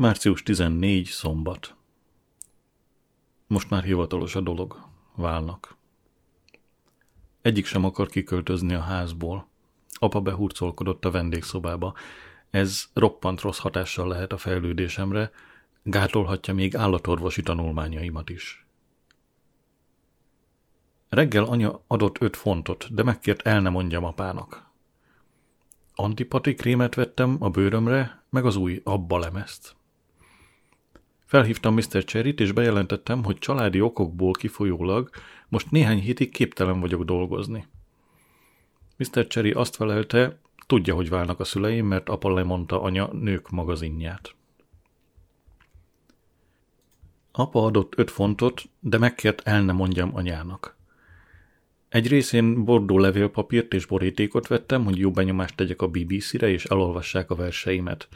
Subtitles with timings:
[0.00, 1.06] Március 14.
[1.06, 1.74] szombat.
[3.46, 4.88] Most már hivatalos a dolog.
[5.14, 5.76] Válnak.
[7.42, 9.48] Egyik sem akar kiköltözni a házból.
[9.92, 11.94] Apa behurcolkodott a vendégszobába.
[12.50, 15.30] Ez roppant rossz hatással lehet a fejlődésemre,
[15.82, 18.66] gátolhatja még állatorvosi tanulmányaimat is.
[21.08, 24.70] Reggel anya adott öt fontot, de megkért el ne mondjam apának.
[25.94, 29.78] Antipati krémet vettem a bőrömre, meg az új abba lemezt.
[31.30, 32.04] Felhívtam Mr.
[32.04, 35.10] Cherryt, és bejelentettem, hogy családi okokból kifolyólag
[35.48, 37.66] most néhány hétig képtelen vagyok dolgozni.
[38.96, 39.26] Mr.
[39.26, 44.34] Cherry azt felelte, tudja, hogy válnak a szüleim, mert apa lemondta anya nők magazinját.
[47.32, 50.76] Apa adott öt fontot, de megkért el ne mondjam anyának.
[51.88, 57.30] Egy részén bordó levélpapírt és borítékot vettem, hogy jó benyomást tegyek a BBC-re, és elolvassák
[57.30, 58.08] a verseimet.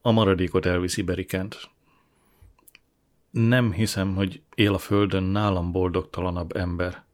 [0.00, 1.76] A maradékot elviszi Berikent.
[3.46, 7.04] Nem hiszem, hogy él a földön nálam boldogtalanabb ember.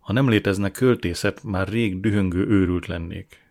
[0.00, 3.46] Ha nem létezne költészet, már rég dühöngő őrült lennék.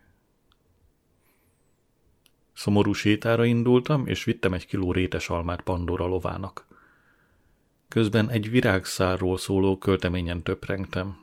[2.52, 6.66] Szomorú sétára indultam, és vittem egy kiló rétes almát Pandora lovának.
[7.88, 11.18] Közben egy virágszárról szóló költeményen töprengtem.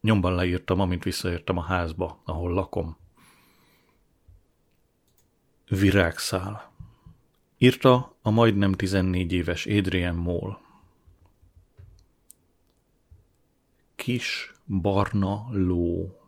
[0.00, 2.96] Nyomban leírtam, amint visszaértem a házba, ahol lakom.
[5.68, 6.71] Virágszál.
[7.62, 10.58] Írta a majdnem 14 éves Adrian Moll.
[13.94, 16.18] Kis barna ló.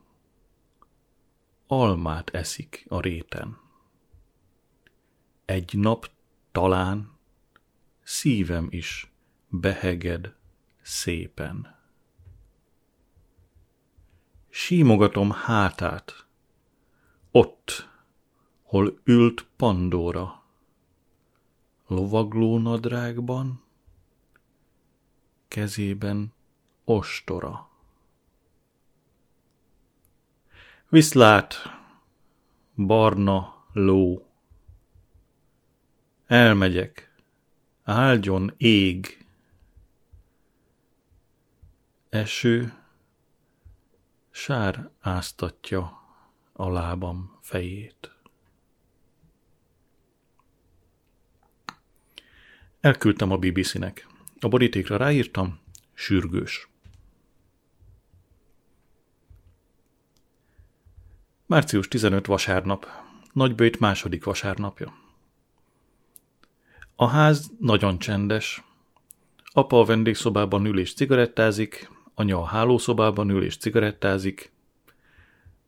[1.67, 3.59] Almát eszik a réten.
[5.45, 6.11] Egy nap
[6.53, 7.12] talán
[8.03, 9.12] szívem is
[9.49, 10.35] beheged
[10.83, 11.77] szépen.
[14.49, 16.27] Símogatom hátát,
[17.31, 17.89] ott,
[18.62, 20.44] hol ült Pandora
[21.95, 23.62] lovagló nadrágban,
[25.48, 26.33] kezében
[26.84, 27.69] ostora.
[30.88, 31.55] Viszlát,
[32.77, 34.27] barna ló.
[36.27, 37.15] Elmegyek,
[37.82, 39.26] áldjon ég.
[42.09, 42.72] Eső,
[44.31, 46.03] sár áztatja
[46.53, 48.13] a lábam fejét.
[52.84, 54.06] Elküldtem a BBC-nek.
[54.41, 55.59] A borítékra ráírtam,
[55.95, 56.69] sürgős.
[61.47, 62.87] Március 15 vasárnap.
[63.33, 64.94] Nagybőjt második vasárnapja.
[66.97, 68.65] A ház nagyon csendes.
[69.44, 74.53] Apa a vendégszobában ül és cigarettázik, anya a hálószobában ül és cigarettázik.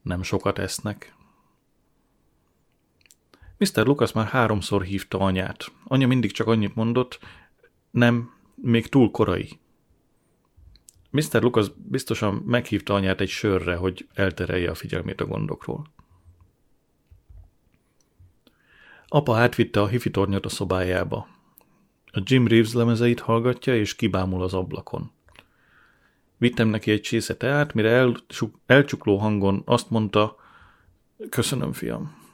[0.02, 1.15] Nem sokat esznek.
[3.58, 3.86] Mr.
[3.86, 5.72] Lucas már háromszor hívta anyát.
[5.84, 7.18] Anya mindig csak annyit mondott,
[7.90, 9.58] nem, még túl korai.
[11.10, 11.42] Mr.
[11.42, 15.86] Lucas biztosan meghívta anyát egy sörre, hogy elterelje a figyelmét a gondokról.
[19.08, 21.28] Apa átvitte a hifitornyot a szobájába.
[22.06, 25.10] A Jim Reeves lemezeit hallgatja, és kibámul az ablakon.
[26.38, 28.14] Vittem neki egy csésze teát, mire
[28.66, 30.36] elcsukló hangon azt mondta,
[31.28, 32.25] köszönöm, fiam.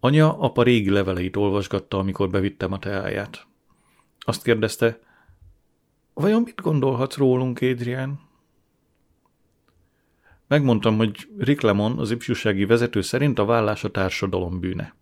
[0.00, 3.46] Anya apa régi leveleit olvasgatta, amikor bevittem a teáját.
[4.18, 4.98] Azt kérdezte,
[6.14, 8.28] vajon mit gondolhatsz rólunk, Adrian?
[10.46, 14.94] Megmondtam, hogy Rick Lemon, az ifjúsági vezető szerint a vállás a társadalom bűne.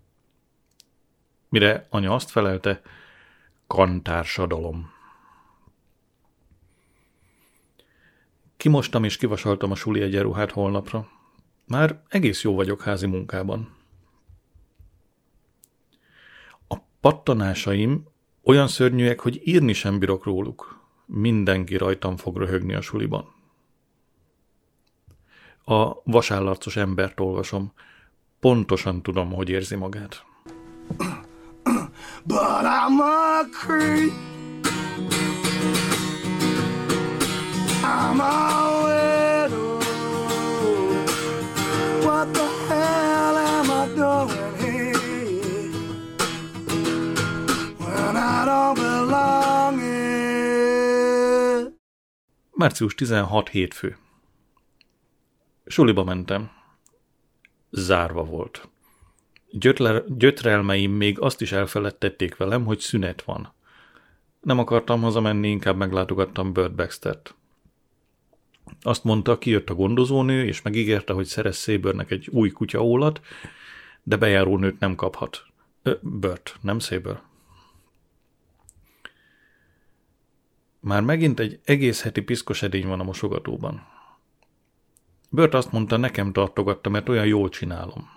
[1.49, 2.83] Mire anya azt felelte,
[3.67, 4.91] kantársadalom.
[8.57, 11.09] Kimostam és kivasaltam a suli egyenruhát holnapra.
[11.67, 13.78] Már egész jó vagyok házi munkában.
[17.01, 18.07] Pattanásaim
[18.43, 20.81] olyan szörnyűek, hogy írni sem bírok róluk.
[21.07, 23.35] Mindenki rajtam fog röhögni a suliban.
[25.65, 27.73] A vasállarcos embert olvasom.
[28.41, 30.25] Pontosan tudom, hogy érzi magát.
[32.25, 34.13] But I'm a creep.
[37.83, 38.68] I'm a
[52.59, 53.97] Március 16 hétfő.
[55.67, 56.51] Suliba mentem.
[57.71, 58.69] Zárva volt.
[59.51, 63.53] Gyötler, gyötrelmeim még azt is elfeledtették velem, hogy szünet van.
[64.41, 67.35] Nem akartam hazamenni, inkább meglátogattam Bird Baxter-t.
[68.81, 73.21] Azt mondta, kijött a gondozónő, és megígérte, hogy szerez Szébörnek egy új kutyaólat,
[74.03, 75.43] de bejárónőt nem kaphat.
[75.83, 77.21] Ö, Bört, nem Széből.
[80.81, 83.87] Már megint egy egész heti piszkos edény van a mosogatóban.
[85.31, 88.09] Bört azt mondta, nekem tartogatta, mert olyan jól csinálom.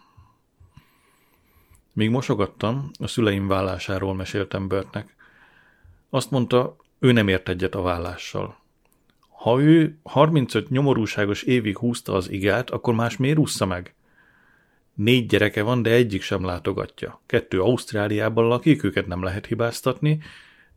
[1.93, 5.15] Míg mosogattam, a szüleim vállásáról meséltem Börtnek.
[6.09, 8.59] Azt mondta, ő nem ért egyet a vállással.
[9.29, 13.95] Ha ő 35 nyomorúságos évig húzta az igát, akkor más miért ússza meg?
[14.93, 17.21] Négy gyereke van, de egyik sem látogatja.
[17.25, 20.21] Kettő Ausztráliában lakik, őket nem lehet hibáztatni,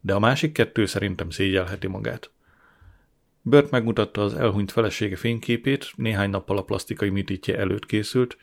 [0.05, 2.31] de a másik kettő szerintem szégyelheti magát.
[3.43, 8.37] Bört megmutatta az elhunyt felesége fényképét, néhány nappal a plastikai mitítje előtt készült.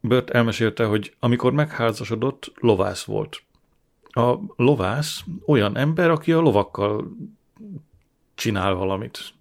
[0.00, 3.42] Bört elmesélte, hogy amikor megházasodott, lovász volt.
[4.02, 7.16] A lovász olyan ember, aki a lovakkal
[8.34, 9.32] csinál valamit.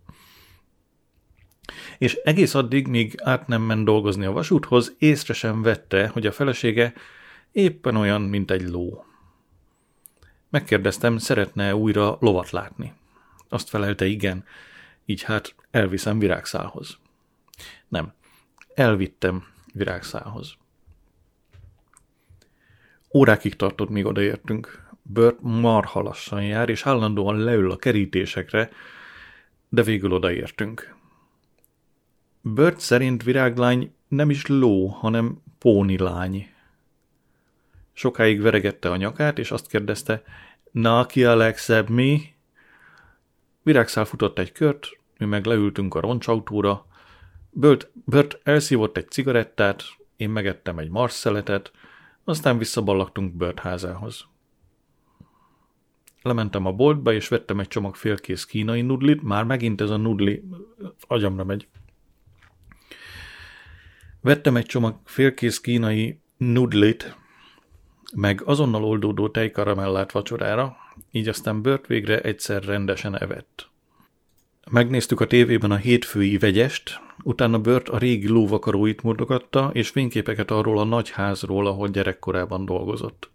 [1.97, 6.31] És egész addig, míg át nem ment dolgozni a vasúthoz, észre sem vette, hogy a
[6.31, 6.93] felesége
[7.51, 9.05] éppen olyan, mint egy ló.
[10.51, 12.93] Megkérdeztem, szeretne újra lovat látni.
[13.49, 14.43] Azt felelte igen,
[15.05, 16.97] így hát elviszem virágszálhoz.
[17.87, 18.13] Nem,
[18.73, 19.43] elvittem
[19.73, 20.53] virágszálhoz.
[23.13, 24.89] Órákig tartott, míg odaértünk.
[25.01, 28.69] Bört marha lassan jár, és állandóan leül a kerítésekre,
[29.69, 30.95] de végül odaértünk.
[32.41, 36.53] Bört szerint viráglány nem is ló, hanem pónilány.
[38.01, 40.23] Sokáig veregette a nyakát, és azt kérdezte,
[40.71, 42.21] na, ki a legszebb, mi?
[43.63, 46.85] Virágszál futott egy kört, mi meg leültünk a roncsautóra.
[47.49, 49.83] Bört, Bört elszívott egy cigarettát,
[50.15, 51.71] én megettem egy marszeletet,
[52.23, 54.25] aztán visszaballagtunk Bört házához.
[56.21, 60.43] Lementem a boltba, és vettem egy csomag félkész kínai nudlit, már megint ez a nudli
[61.07, 61.67] agyamra megy.
[64.21, 67.19] Vettem egy csomag félkész kínai nudlit,
[68.15, 70.77] meg azonnal oldódó tejkaramellát vacsorára,
[71.11, 73.69] így aztán Bört végre egyszer rendesen evett.
[74.69, 80.79] Megnéztük a tévében a hétfői vegyest, utána Bört a régi lóvakaróit mutogatta, és fényképeket arról
[80.79, 83.29] a nagy házról, ahol gyerekkorában dolgozott.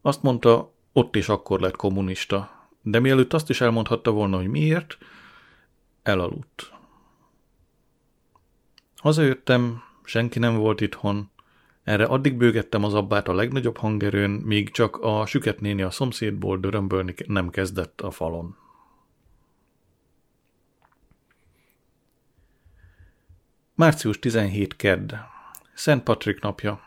[0.00, 4.98] Azt mondta, ott is akkor lett kommunista, de mielőtt azt is elmondhatta volna, hogy miért,
[6.02, 6.72] elaludt.
[8.96, 11.30] Hazajöttem, senki nem volt itthon,
[11.84, 16.58] erre addig bőgettem az abbát a legnagyobb hangerőn, míg csak a süket néni a szomszédból
[16.58, 18.56] dörömbölni nem kezdett a falon.
[23.74, 25.14] Március 17 kedd.
[25.74, 26.80] Szent Patrik napja.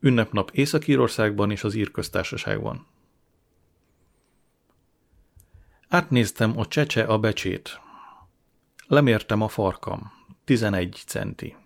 [0.00, 2.86] Ünnepnap Észak-Írországban és az Írköztársaságban.
[5.88, 7.80] Átnéztem a csecse a becsét.
[8.86, 10.12] Lemértem a farkam.
[10.44, 11.56] 11 centi.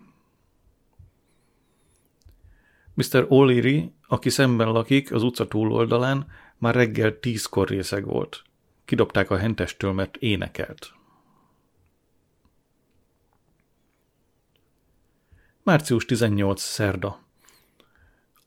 [2.95, 3.27] Mr.
[3.29, 6.27] O'Leary, aki szemben lakik, az utca túloldalán,
[6.59, 8.43] már reggel tízkor részeg volt.
[8.85, 10.93] Kidobták a hentestől, mert énekelt.
[15.63, 16.61] Március 18.
[16.61, 17.19] szerda.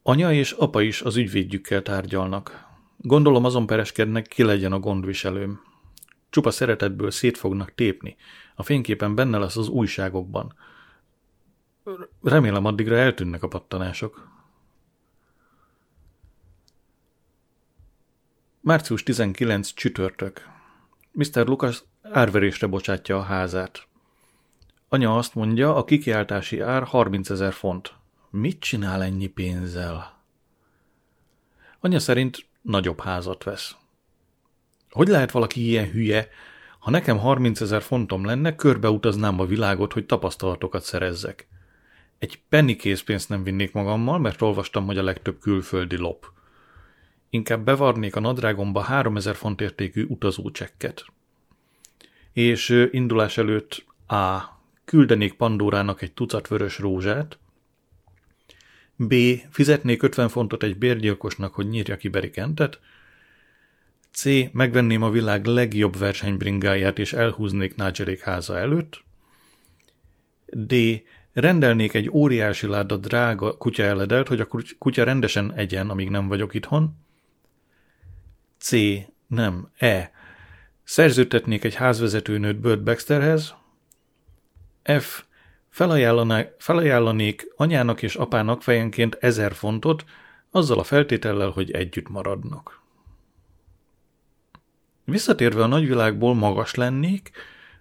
[0.02, 2.66] Anya és apa is az ügyvédjükkel tárgyalnak.
[2.96, 5.60] Gondolom azon pereskednek, ki legyen a gondviselőm.
[6.30, 8.16] Csupa szeretetből szét fognak tépni.
[8.54, 10.54] A fényképen benne lesz az újságokban.
[12.22, 14.33] Remélem addigra eltűnnek a pattanások.
[18.66, 20.48] Március 19 csütörtök.
[21.12, 21.46] Mr.
[21.46, 23.86] Lucas árverésre bocsátja a házát.
[24.88, 27.94] Anya azt mondja, a kikiáltási ár 30 ezer font.
[28.30, 30.22] Mit csinál ennyi pénzzel?
[31.80, 33.76] Anya szerint nagyobb házat vesz.
[34.90, 36.28] Hogy lehet valaki ilyen hülye?
[36.78, 41.48] Ha nekem 30 ezer fontom lenne, körbeutaznám a világot, hogy tapasztalatokat szerezzek.
[42.18, 46.32] Egy penny készpénzt nem vinnék magammal, mert olvastam, hogy a legtöbb külföldi lop.
[47.34, 51.04] Inkább bevarnék a nadrágomba 3000 font értékű utazócsekket.
[52.32, 54.40] És indulás előtt A.
[54.84, 57.38] Küldenék Pandórának egy tucat vörös rózsát,
[58.96, 59.14] B.
[59.50, 62.80] Fizetnék 50 fontot egy bérgyilkosnak, hogy nyírja ki Berikentet,
[64.10, 64.24] C.
[64.52, 69.04] Megvenném a világ legjobb versenybringáját, és elhúznék Nágyerék háza előtt.
[70.46, 70.74] D.
[71.32, 74.48] Rendelnék egy óriási láda drága eledelt, hogy a
[74.78, 77.02] kutya rendesen egyen, amíg nem vagyok itthon.
[78.64, 78.76] C.
[79.26, 79.68] Nem.
[79.78, 80.10] E.
[80.84, 83.54] Szerződtetnék egy házvezetőnőt Burt Baxterhez.
[85.00, 85.24] F.
[86.58, 90.04] Felajánlanék anyának és apának fejenként ezer fontot,
[90.50, 92.82] azzal a feltétellel, hogy együtt maradnak.
[95.04, 97.30] Visszatérve a nagyvilágból magas lennék,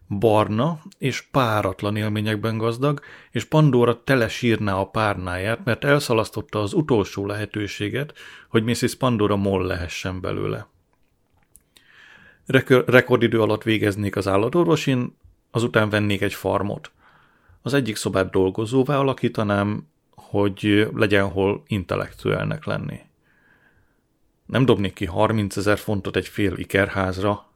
[0.07, 7.25] barna és páratlan élményekben gazdag, és Pandora tele sírná a párnáját, mert elszalasztotta az utolsó
[7.25, 8.13] lehetőséget,
[8.49, 8.95] hogy Mrs.
[8.95, 10.71] Pandora moll lehessen belőle.
[12.85, 15.15] Rekordidő alatt végeznék az állatorvosin,
[15.51, 16.91] azután vennék egy farmot.
[17.61, 22.99] Az egyik szobát dolgozóvá alakítanám, hogy legyen hol intellektuelnek lenni.
[24.45, 27.51] Nem dobnék ki 30 ezer fontot egy fél ikerházra,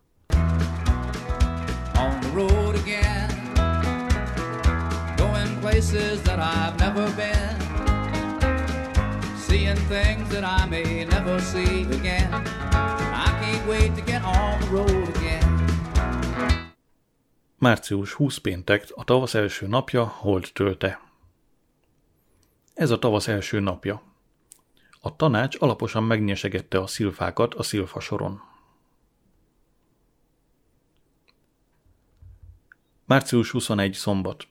[5.78, 7.56] places that I've never been,
[9.38, 12.34] seeing things that I may never see again.
[12.34, 14.17] I can't wait to get
[17.60, 21.02] Március 20 péntek, a tavasz első napja, hold tölte.
[22.74, 24.02] Ez a tavasz első napja.
[25.00, 28.42] A tanács alaposan megnyesegette a szilfákat a szilfa soron.
[33.06, 34.48] Március 21 szombat.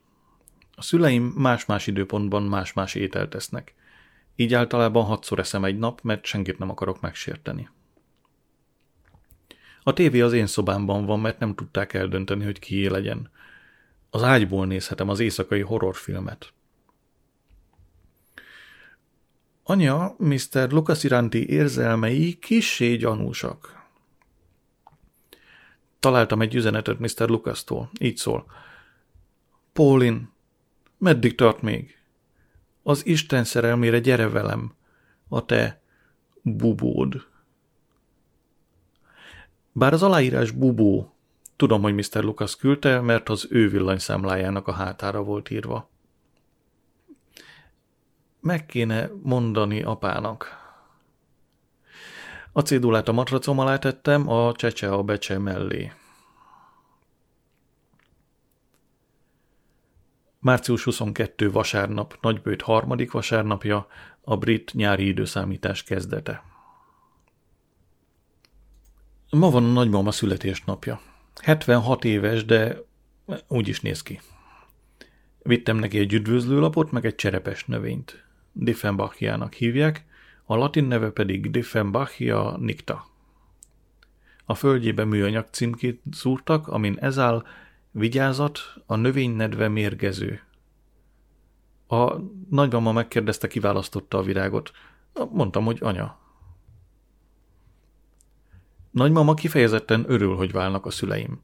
[0.75, 3.75] A szüleim más-más időpontban más-más ételt esznek.
[4.37, 7.69] Így általában hatszor eszem egy nap, mert senkit nem akarok megsérteni.
[9.87, 13.31] A tévé az én szobámban van, mert nem tudták eldönteni, hogy kié legyen.
[14.11, 16.53] Az ágyból nézhetem az éjszakai horrorfilmet.
[19.63, 20.71] Anya, Mr.
[20.71, 23.87] Lucas iránti érzelmei kissé gyanúsak.
[26.01, 27.29] Találtam egy üzenetet Mr.
[27.29, 27.91] Lucas-tól.
[28.01, 28.47] Így szól.
[29.73, 30.33] Paulin,
[30.99, 31.99] Meddig tart még?
[32.83, 34.75] Az Isten szerelmére gyere velem,
[35.29, 35.81] a te
[36.43, 37.27] bubód.
[39.79, 41.13] Bár az aláírás bubó,
[41.57, 42.25] tudom, hogy Mr.
[42.25, 45.89] Lucas küldte, mert az ő villanyszámlájának a hátára volt írva.
[48.41, 50.49] Meg kéne mondani apának.
[52.53, 55.93] A cédulát a matracom alá tettem, a csecse a becse mellé.
[60.39, 63.87] Március 22 vasárnap, nagybőt harmadik vasárnapja,
[64.21, 66.56] a brit nyári időszámítás kezdete.
[69.39, 71.01] Ma van a nagymama születésnapja.
[71.43, 72.77] 76 éves, de
[73.49, 74.21] úgy is néz ki.
[75.43, 78.25] Vittem neki egy üdvözlőlapot, meg egy cserepes növényt.
[78.53, 80.05] Diffenbachiának hívják,
[80.45, 83.07] a latin neve pedig Diffenbachia nicta.
[84.45, 87.45] A földjébe műanyag címkét szúrtak, amin ez áll
[87.91, 90.41] Vigyázat, a növénynedve mérgező.
[91.87, 92.17] A
[92.51, 94.71] nagymama megkérdezte, kiválasztotta a virágot.
[95.31, 96.26] Mondtam, hogy anya.
[98.97, 101.41] Nagymama kifejezetten örül, hogy válnak a szüleim.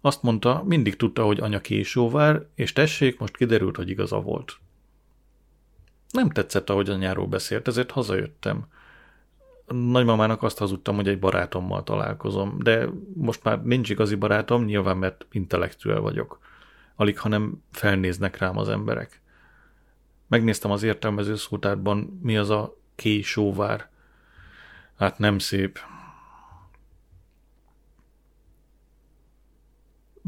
[0.00, 4.56] Azt mondta, mindig tudta, hogy anya késóvár, és tessék, most kiderült, hogy igaza volt.
[6.10, 8.66] Nem tetszett, ahogy anyáról beszélt, ezért hazajöttem
[9.66, 15.26] nagymamának azt hazudtam, hogy egy barátommal találkozom, de most már nincs igazi barátom, nyilván mert
[15.30, 16.38] intellektuel vagyok.
[16.94, 19.20] Alig, hanem felnéznek rám az emberek.
[20.28, 23.88] Megnéztem az értelmező szótárban, mi az a késóvár.
[24.98, 25.78] Hát nem szép.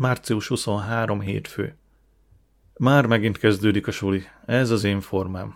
[0.01, 1.77] Március 23 hétfő.
[2.77, 4.23] Már megint kezdődik a suli.
[4.47, 5.55] Ez az én formám.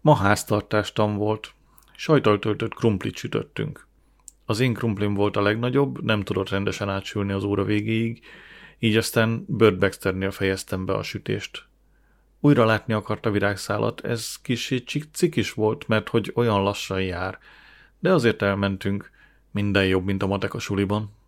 [0.00, 1.52] Ma háztartástam volt.
[1.96, 3.86] Sajtal töltött krumplit sütöttünk.
[4.44, 8.24] Az én krumplim volt a legnagyobb, nem tudott rendesen átsülni az óra végéig,
[8.78, 11.64] így aztán Bird Baxternél fejeztem be a sütést.
[12.40, 17.38] Újra látni akarta virágszálat, ez kicsit cikis volt, mert hogy olyan lassan jár,
[17.98, 19.10] de azért elmentünk,
[19.50, 21.18] minden jobb, mint a matek a suliban.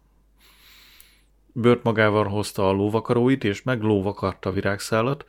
[1.53, 5.25] Bört magával hozta a lóvakaróit, és meglóvakarta a virágszálat,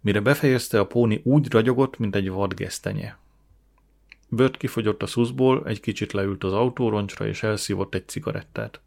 [0.00, 3.18] mire befejezte a póni úgy ragyogott, mint egy vadgesztenye.
[4.28, 8.80] Bört kifogyott a szuszból, egy kicsit leült az autóroncsra, és elszívott egy cigarettát.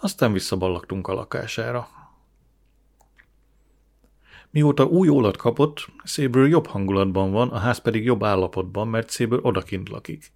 [0.00, 1.88] Aztán visszaballagtunk a lakására.
[4.50, 9.40] Mióta új ólat kapott, Szébről jobb hangulatban van, a ház pedig jobb állapotban, mert Széből
[9.42, 10.32] odakint lakik.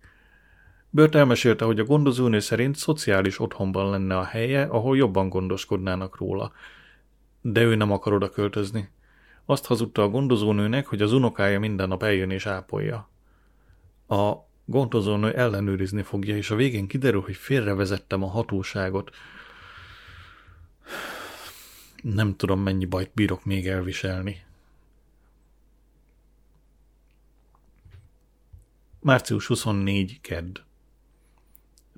[0.91, 6.53] Bört elmesélte, hogy a gondozónő szerint szociális otthonban lenne a helye, ahol jobban gondoskodnának róla.
[7.41, 8.91] De ő nem akar oda költözni.
[9.45, 13.09] Azt hazudta a gondozónőnek, hogy az unokája minden nap eljön és ápolja
[14.09, 19.11] a gondozónő ellenőrizni fogja, és a végén kiderül, hogy félrevezettem a hatóságot.
[22.03, 24.45] Nem tudom, mennyi bajt bírok még elviselni.
[29.01, 30.21] Március 24.
[30.21, 30.59] Kedd.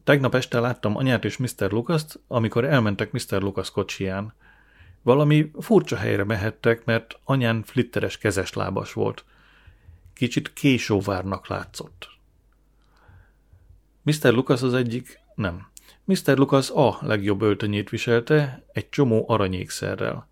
[0.09, 1.71] Tegnap este láttam anyát és Mr.
[1.71, 3.43] Lucas-t, amikor elmentek Mr.
[3.43, 4.35] Lucas kocsiján.
[5.03, 9.25] Valami furcsa helyre mehettek, mert anyán flitteres kezes lábas volt–
[10.15, 12.09] Kicsit késóvárnak látszott.
[14.03, 14.33] Mr.
[14.33, 15.67] Lucas az egyik, nem.
[16.05, 16.38] Mr.
[16.38, 20.29] Lucas a legjobb öltönyét viselte, egy csomó aranyékszerrel.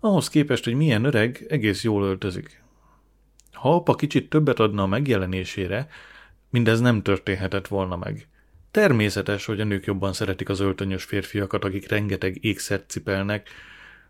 [0.00, 2.62] Ahhoz képest, hogy milyen öreg, egész jól öltözik.
[3.52, 5.88] Ha apa kicsit többet adna a megjelenésére,
[6.50, 8.28] mindez nem történhetett volna meg.
[8.70, 13.48] Természetes, hogy a nők jobban szeretik az öltönyös férfiakat, akik rengeteg ékszert cipelnek,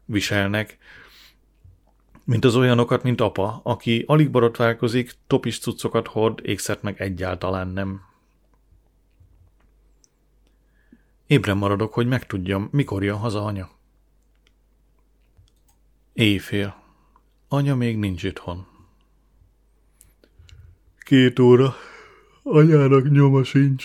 [0.05, 0.79] viselnek,
[2.25, 8.01] mint az olyanokat, mint apa, aki alig borotválkozik, topis cuccokat hord, ékszert meg egyáltalán nem.
[11.27, 13.71] Ébren maradok, hogy megtudjam, mikor jön haza anya.
[16.13, 16.83] Éjfél.
[17.49, 18.67] Anya még nincs itthon.
[20.99, 21.75] Két óra.
[22.43, 23.85] Anyának nyoma sincs.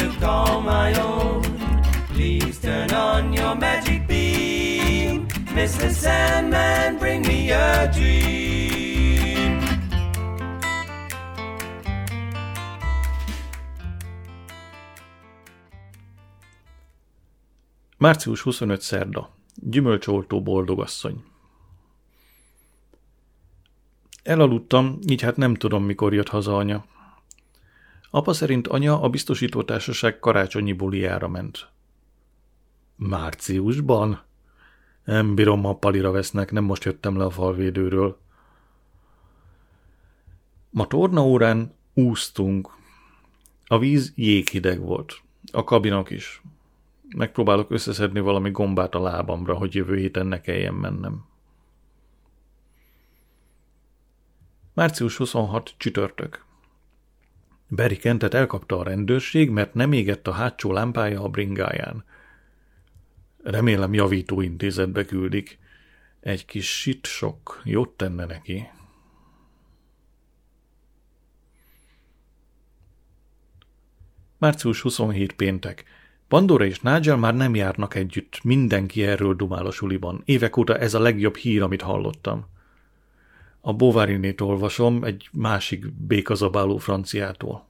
[0.00, 1.42] to call my own.
[2.14, 5.26] Please turn on your magic beam.
[5.54, 5.90] Mr.
[5.90, 8.40] Sandman, bring me a dream.
[17.98, 19.30] Március 25 szerda.
[19.54, 21.24] Gyümölcsoltó boldogasszony.
[24.22, 26.84] Elaludtam, így hát nem tudom, mikor jött haza anya.
[28.10, 31.68] Apa szerint anya a biztosítótársaság karácsonyi buliára ment.
[32.96, 34.22] Márciusban?
[35.04, 38.18] Nem bírom, ha palira vesznek, nem most jöttem le a falvédőről.
[40.70, 42.70] Ma tornaórán úsztunk.
[43.66, 45.20] A víz jéghideg volt.
[45.52, 46.42] A kabinok is.
[47.16, 51.24] Megpróbálok összeszedni valami gombát a lábamra, hogy jövő héten ne kelljen mennem.
[54.74, 56.44] Március 26 csütörtök.
[57.70, 62.04] Barry Kentet elkapta a rendőrség, mert nem égett a hátsó lámpája a bringáján.
[63.42, 65.58] Remélem javító intézetbe küldik.
[66.20, 68.68] Egy kis shit sok jót tenne neki.
[74.38, 75.84] Március 27 péntek.
[76.28, 80.22] Pandora és Nigel már nem járnak együtt, mindenki erről dumál a suliban.
[80.24, 82.46] Évek óta ez a legjobb hír, amit hallottam.
[83.60, 87.68] A Bovarinét olvasom egy másik békazabáló franciától.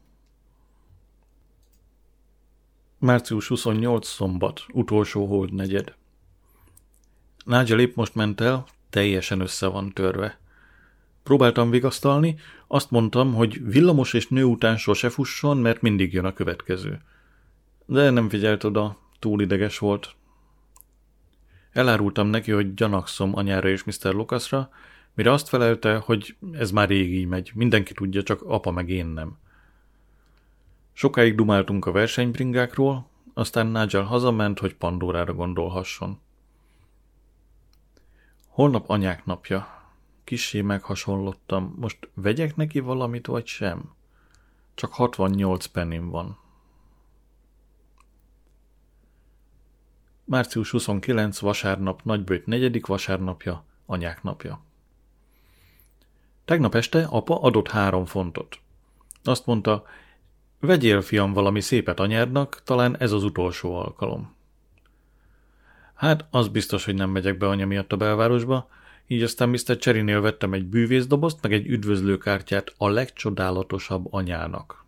[2.98, 5.94] Március 28 szombat, utolsó hold negyed.
[7.44, 10.38] Nigel épp most ment el, teljesen össze van törve.
[11.22, 16.32] Próbáltam vigasztalni, azt mondtam, hogy villamos és nő után sose fusson, mert mindig jön a
[16.32, 17.00] következő.
[17.86, 20.14] De nem figyelt oda, túl ideges volt.
[21.72, 24.14] Elárultam neki, hogy gyanakszom anyára és Mr.
[24.14, 24.70] Lucasra,
[25.14, 29.06] mire azt felelte, hogy ez már rég így megy, mindenki tudja, csak apa meg én
[29.06, 29.38] nem.
[30.92, 36.20] Sokáig dumáltunk a versenybringákról, aztán Nigel hazament, hogy Pandórára gondolhasson.
[38.46, 39.88] Holnap anyák napja.
[40.24, 41.74] Kissé meghasonlottam.
[41.78, 43.94] Most vegyek neki valamit, vagy sem?
[44.74, 46.38] Csak 68 pennim van.
[50.24, 51.38] Március 29.
[51.38, 54.62] vasárnap, nagybőt negyedik vasárnapja, anyák napja.
[56.50, 58.58] Tegnap este apa adott három fontot.
[59.24, 59.84] Azt mondta,
[60.60, 64.34] vegyél fiam valami szépet anyádnak, talán ez az utolsó alkalom.
[65.94, 68.68] Hát, az biztos, hogy nem megyek be anya miatt a belvárosba,
[69.06, 69.76] így aztán Mr.
[69.76, 74.84] Cserinél vettem egy bűvészdobozt, meg egy üdvözlőkártyát a legcsodálatosabb anyának.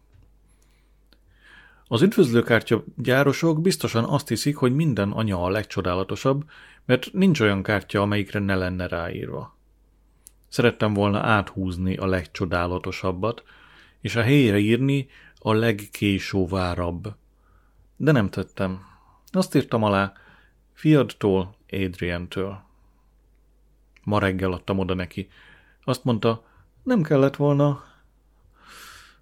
[1.86, 6.44] Az üdvözlőkártya gyárosok biztosan azt hiszik, hogy minden anya a legcsodálatosabb,
[6.84, 9.60] mert nincs olyan kártya, amelyikre ne lenne ráírva.
[10.52, 13.42] Szerettem volna áthúzni a legcsodálatosabbat,
[14.00, 17.14] és a helyére írni a legkésóvárabb.
[17.96, 18.84] De nem tettem.
[19.30, 20.12] Azt írtam alá,
[20.72, 22.62] fiadtól, Adrian-től.
[24.02, 25.28] Ma reggel adtam oda neki.
[25.84, 26.44] Azt mondta,
[26.82, 27.84] nem kellett volna.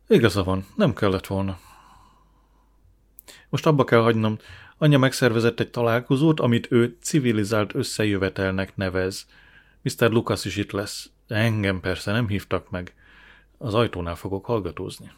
[0.09, 1.59] Igaza van, nem kellett volna.
[3.49, 4.39] Most abba kell hagynom.
[4.79, 9.27] Anya megszervezett egy találkozót, amit ő civilizált összejövetelnek nevez.
[9.83, 10.11] Mr.
[10.11, 11.11] Lucas is itt lesz.
[11.31, 12.95] De engem persze nem hívtak meg.
[13.59, 15.13] Az ajtónál fogok hallgatózni.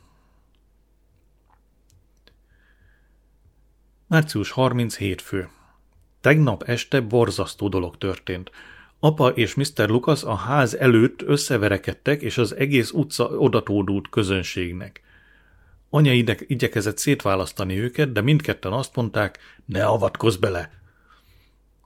[4.07, 5.48] Március 37 fő.
[6.20, 8.51] Tegnap este borzasztó dolog történt.
[9.01, 9.88] Apa és Mr.
[9.88, 15.01] Lucas a ház előtt összeverekedtek, és az egész utca odatódult közönségnek.
[15.90, 20.72] Anya ide, igyekezett szétválasztani őket, de mindketten azt mondták, ne avatkozz bele.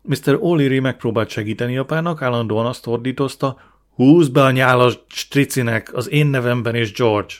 [0.02, 0.38] Mr.
[0.40, 6.74] O'Leary megpróbált segíteni apának, állandóan azt ordítozta, húzd be a nyálas stricinek, az én nevemben
[6.74, 7.34] és George.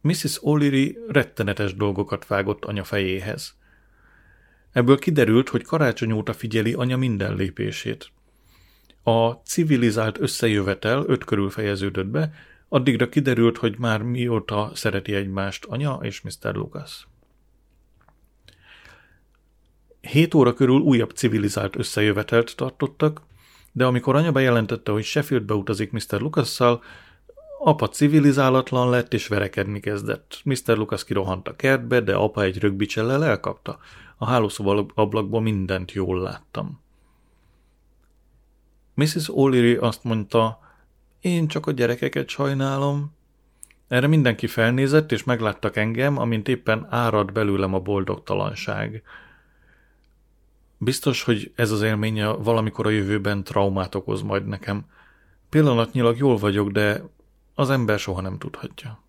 [0.00, 0.38] Mrs.
[0.42, 3.56] O'Leary rettenetes dolgokat vágott anya fejéhez.
[4.72, 8.10] Ebből kiderült, hogy karácsony óta figyeli anya minden lépését.
[9.02, 12.32] A civilizált összejövetel öt körül fejeződött be,
[12.68, 16.54] addigra kiderült, hogy már mióta szereti egymást anya és Mr.
[16.54, 17.06] Lucas.
[20.00, 23.27] Hét óra körül újabb civilizált összejövetelt tartottak,
[23.72, 26.20] de amikor anya bejelentette, hogy Sheffieldbe utazik Mr.
[26.20, 26.82] Lucasszal,
[27.58, 30.40] apa civilizálatlan lett és verekedni kezdett.
[30.44, 30.76] Mr.
[30.76, 33.78] Lucas kirohant a kertbe, de apa egy rögbicsellel elkapta.
[34.16, 36.80] A hálószoba ablakból mindent jól láttam.
[38.94, 39.28] Mrs.
[39.28, 40.58] O'Leary azt mondta,
[41.20, 43.16] én csak a gyerekeket sajnálom.
[43.88, 49.02] Erre mindenki felnézett, és megláttak engem, amint éppen árad belőlem a boldogtalanság.
[50.78, 54.84] Biztos, hogy ez az élménye valamikor a jövőben traumát okoz majd nekem.
[55.48, 57.02] Pillanatnyilag jól vagyok, de
[57.54, 59.02] az ember soha nem tudhatja.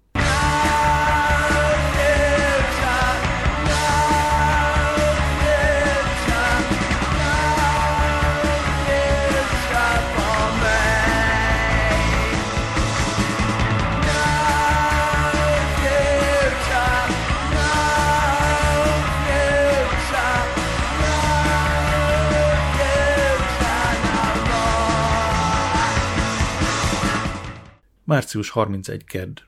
[28.10, 29.40] Március 31 kedd.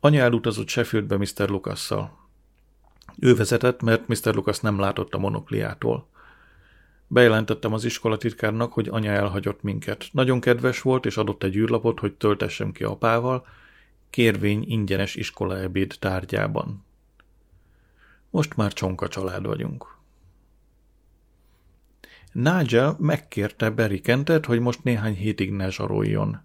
[0.00, 1.48] Anya elutazott Sheffieldbe Mr.
[1.48, 2.18] Lucasszal.
[3.18, 4.34] Ő vezetett, mert Mr.
[4.34, 6.06] Lucas nem látott a monokliától.
[7.06, 8.18] Bejelentettem az iskola
[8.70, 10.08] hogy anya elhagyott minket.
[10.12, 13.46] Nagyon kedves volt, és adott egy űrlapot, hogy töltessem ki apával,
[14.10, 16.84] kérvény ingyenes iskolaebéd tárgyában.
[18.30, 19.96] Most már csonka család vagyunk.
[22.32, 26.44] Nigel megkérte Berikentet, hogy most néhány hétig ne zsaroljon.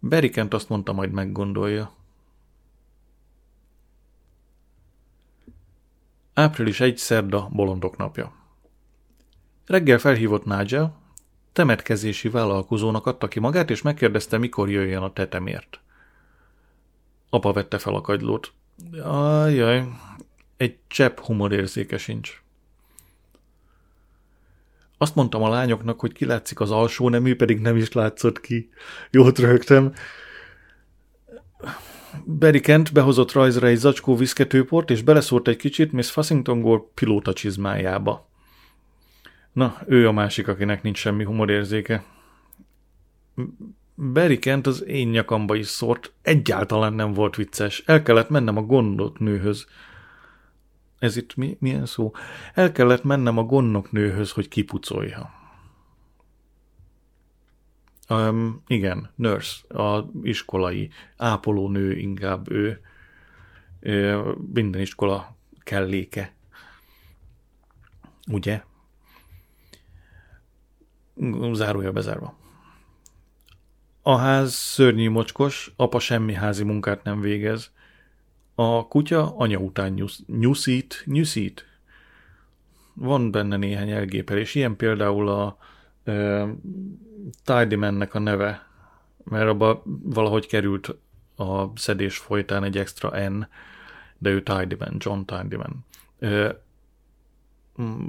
[0.00, 1.92] Berikent azt mondta, majd meggondolja.
[6.34, 8.32] Április egy szerda, bolondok napja.
[9.66, 10.96] Reggel felhívott Nigel,
[11.52, 15.80] temetkezési vállalkozónak adta ki magát, és megkérdezte, mikor jöjjön a tetemért.
[17.30, 18.52] Apa vette fel a kagylót.
[19.02, 19.88] Ajaj,
[20.56, 22.42] egy csepp humorérzéke sincs.
[25.02, 28.70] Azt mondtam a lányoknak, hogy kilátszik az alsó nemű, pedig nem is látszott ki.
[29.10, 29.92] Jót rögtem.
[32.38, 37.32] Barry Kent behozott rajzra egy zacskó viszketőport, és beleszórt egy kicsit Miss Fassington Gore pilóta
[37.32, 38.28] csizmájába.
[39.52, 42.04] Na, ő a másik, akinek nincs semmi humorérzéke.
[44.12, 47.82] Barry Kent az én nyakamba is szórt, egyáltalán nem volt vicces.
[47.86, 49.66] El kellett mennem a gondot nőhöz.
[51.00, 52.12] Ez itt mi, milyen szó?
[52.54, 55.30] El kellett mennem a gondnok nőhöz, hogy kipucolja.
[58.08, 62.80] Um, igen, nurse, a iskolai ápolónő inkább ő.
[63.80, 66.34] ő minden iskola kelléke.
[68.30, 68.62] Ugye?
[71.52, 72.38] Zárója bezárva.
[74.02, 77.72] A ház szörnyű mocskos, apa semmi házi munkát nem végez.
[78.60, 81.66] A kutya anya után nyusz, nyuszít, nyuszít.
[82.94, 85.58] Van benne néhány elgépelés, ilyen például a
[86.04, 86.46] e,
[87.44, 88.66] Tidy Man-nek a neve,
[89.24, 90.96] mert abba valahogy került
[91.36, 93.48] a szedés folytán egy extra N,
[94.18, 95.84] de ő Tidy Man, John Tidy Man.
[96.18, 96.60] E,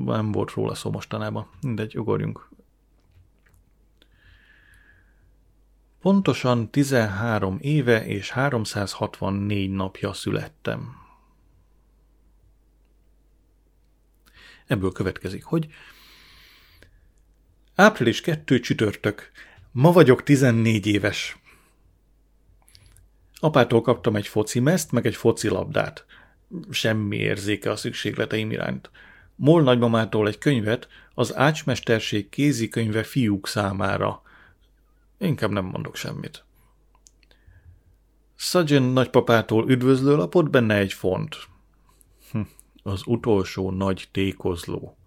[0.05, 1.47] nem volt róla szó mostanában.
[1.61, 2.49] Mindegy, ugorjunk
[6.01, 10.95] Pontosan 13 éve és 364 napja születtem.
[14.67, 15.67] Ebből következik, hogy
[17.75, 19.31] április 2 csütörtök,
[19.71, 21.39] ma vagyok 14 éves.
[23.39, 26.05] Apától kaptam egy foci meszt, meg egy foci labdát.
[26.69, 28.89] Semmi érzéke a szükségleteim iránt.
[29.35, 34.21] Mol nagymamától egy könyvet, az ácsmesterség kézikönyve fiúk számára–
[35.21, 36.43] Inkább nem mondok semmit.
[38.35, 41.37] Szadzsen nagypapától üdvözlőlapot, benne egy font.
[42.31, 42.41] Hm,
[42.83, 44.97] az utolsó nagy tékozló.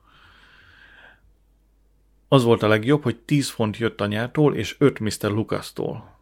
[2.28, 5.30] Az volt a legjobb, hogy 10 font jött anyától, és 5 Mr.
[5.30, 6.18] Lucas-tól.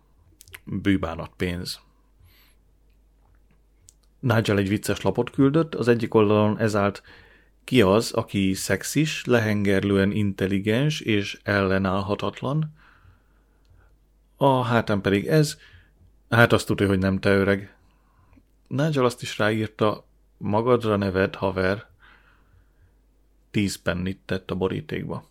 [0.64, 1.80] Bűbánat pénz.
[4.20, 7.02] Nigel egy vicces lapot küldött, az egyik oldalon ez állt,
[7.64, 12.80] ki az, aki szexis, lehengerlően intelligens és ellenállhatatlan,
[14.42, 15.58] a hátán pedig ez,
[16.30, 17.76] hát azt tudja, hogy nem te öreg.
[18.66, 20.04] Nigel azt is ráírta,
[20.36, 21.86] magadra neved, haver,
[23.50, 25.24] tíz pennit tett a borítékba.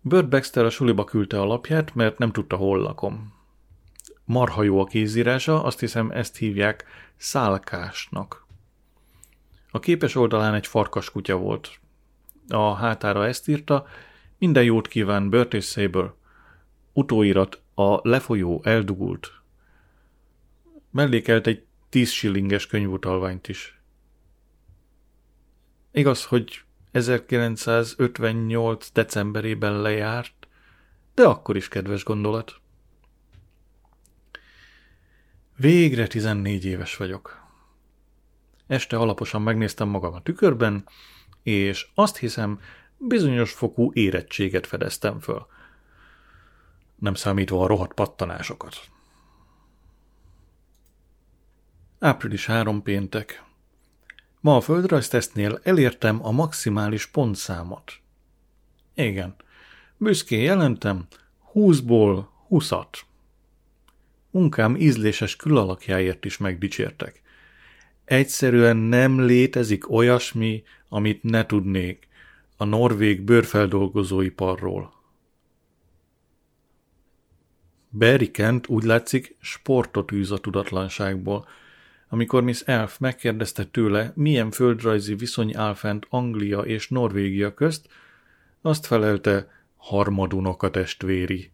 [0.00, 3.34] Burt Baxter a suliba küldte a lapját, mert nem tudta, hol lakom.
[4.24, 6.84] Marha jó a kézírása, azt hiszem ezt hívják
[7.16, 8.46] szálkásnak.
[9.70, 11.80] A képes oldalán egy farkas kutya volt.
[12.48, 13.86] A hátára ezt írta,
[14.44, 16.12] minden jót kíván Burt és Saber.
[16.92, 19.32] Utóirat a lefolyó eldugult.
[20.90, 23.80] Mellékelt egy tíz shillinges könyvutalványt is.
[25.92, 28.90] Igaz, hogy 1958.
[28.92, 30.48] decemberében lejárt,
[31.14, 32.60] de akkor is kedves gondolat.
[35.56, 37.42] Végre 14 éves vagyok.
[38.66, 40.88] Este alaposan megnéztem magam a tükörben,
[41.42, 42.60] és azt hiszem,
[43.08, 45.46] bizonyos fokú érettséget fedeztem föl.
[46.98, 48.76] Nem számítva a rohadt pattanásokat.
[51.98, 53.42] Április három péntek.
[54.40, 57.92] Ma a földrajztesztnél elértem a maximális pontszámot.
[58.94, 59.34] Igen,
[59.96, 61.06] büszkén jelentem,
[61.54, 63.00] 20-ból 20-at.
[64.30, 67.22] Munkám ízléses külalakjáért is megdicsértek.
[68.04, 72.03] Egyszerűen nem létezik olyasmi, amit ne tudnék
[72.56, 74.92] a norvég bőrfeldolgozóiparról.
[77.90, 81.48] Barry Kent úgy látszik sportot űz a tudatlanságból,
[82.08, 87.88] amikor Miss Elf megkérdezte tőle, milyen földrajzi viszony áll fent Anglia és Norvégia közt,
[88.60, 91.50] azt felelte, harmadunok a testvéri.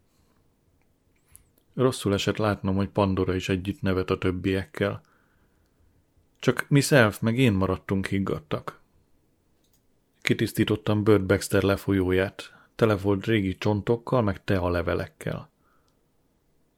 [1.74, 5.04] Rosszul esett látnom, hogy Pandora is együtt nevet a többiekkel.
[6.38, 8.79] Csak Miss Elf meg én maradtunk higgadtak.
[10.22, 12.54] Kitisztítottam Bird Baxter lefolyóját.
[12.74, 15.50] Tele volt régi csontokkal, meg levelekkel.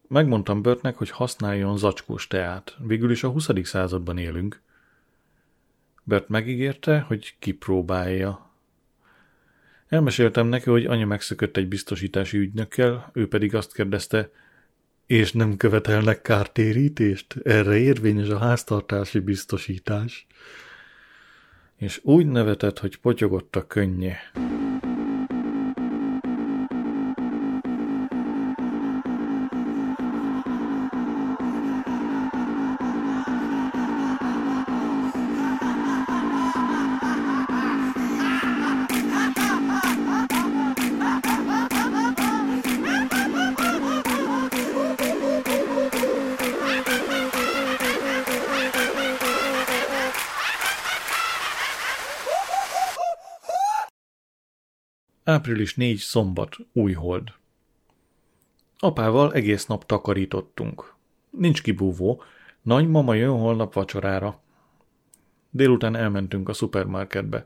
[0.09, 2.77] Megmondtam Börtnek, hogy használjon zacskós teát.
[2.79, 3.49] Végül is a 20.
[3.63, 4.61] században élünk.
[6.03, 8.51] Bert megígérte, hogy kipróbálja.
[9.89, 14.31] Elmeséltem neki, hogy anya megszökött egy biztosítási ügynökkel, ő pedig azt kérdezte,
[15.07, 17.37] és nem követelnek kártérítést?
[17.45, 20.27] Erre érvényes a háztartási biztosítás.
[21.83, 24.17] És úgy nevetett, hogy potyogott a könnye.
[55.33, 57.33] Április 4 szombat, újhold.
[58.79, 60.95] Apával egész nap takarítottunk.
[61.31, 62.23] Nincs kibúvó,
[62.63, 64.41] nagymama jön holnap vacsorára.
[65.51, 67.45] Délután elmentünk a szupermarketbe.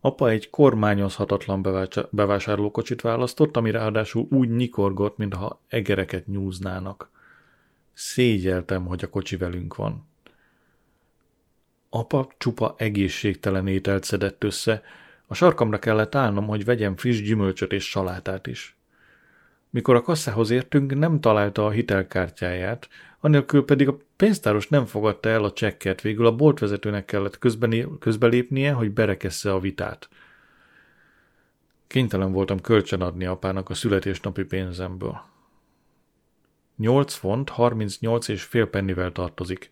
[0.00, 1.66] Apa egy kormányozhatatlan
[2.10, 7.10] bevásárlókocsit választott, ami ráadásul úgy nyikorgott, mintha egereket nyúznának.
[7.92, 10.06] Szégyeltem, hogy a kocsi velünk van.
[11.90, 14.82] Apa csupa egészségtelen ételt szedett össze,
[15.30, 18.76] a sarkamra kellett állnom, hogy vegyem friss gyümölcsöt és salátát is.
[19.70, 22.88] Mikor a kasszához értünk, nem találta a hitelkártyáját,
[23.20, 27.38] anélkül pedig a pénztáros nem fogadta el a csekket, végül a boltvezetőnek kellett
[27.98, 30.08] közbelépnie, hogy berekessze a vitát.
[31.86, 35.22] Kénytelen voltam kölcsön adni apának a születésnapi pénzemből.
[36.76, 39.70] 8 font 38 és fél pennivel tartozik.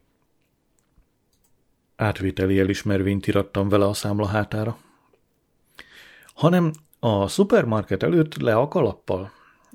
[1.97, 4.79] Átvételi elismervényt irattam vele a számla hátára
[6.39, 9.31] hanem a szupermarket előtt le a kalappal.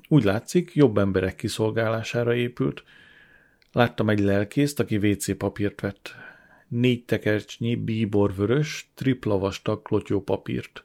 [0.08, 2.84] Úgy látszik, jobb emberek kiszolgálására épült.
[3.72, 6.14] Láttam egy lelkészt, aki WC papírt vett.
[6.68, 10.84] Négy tekercsnyi bíborvörös, tripla vastag klotyó papírt.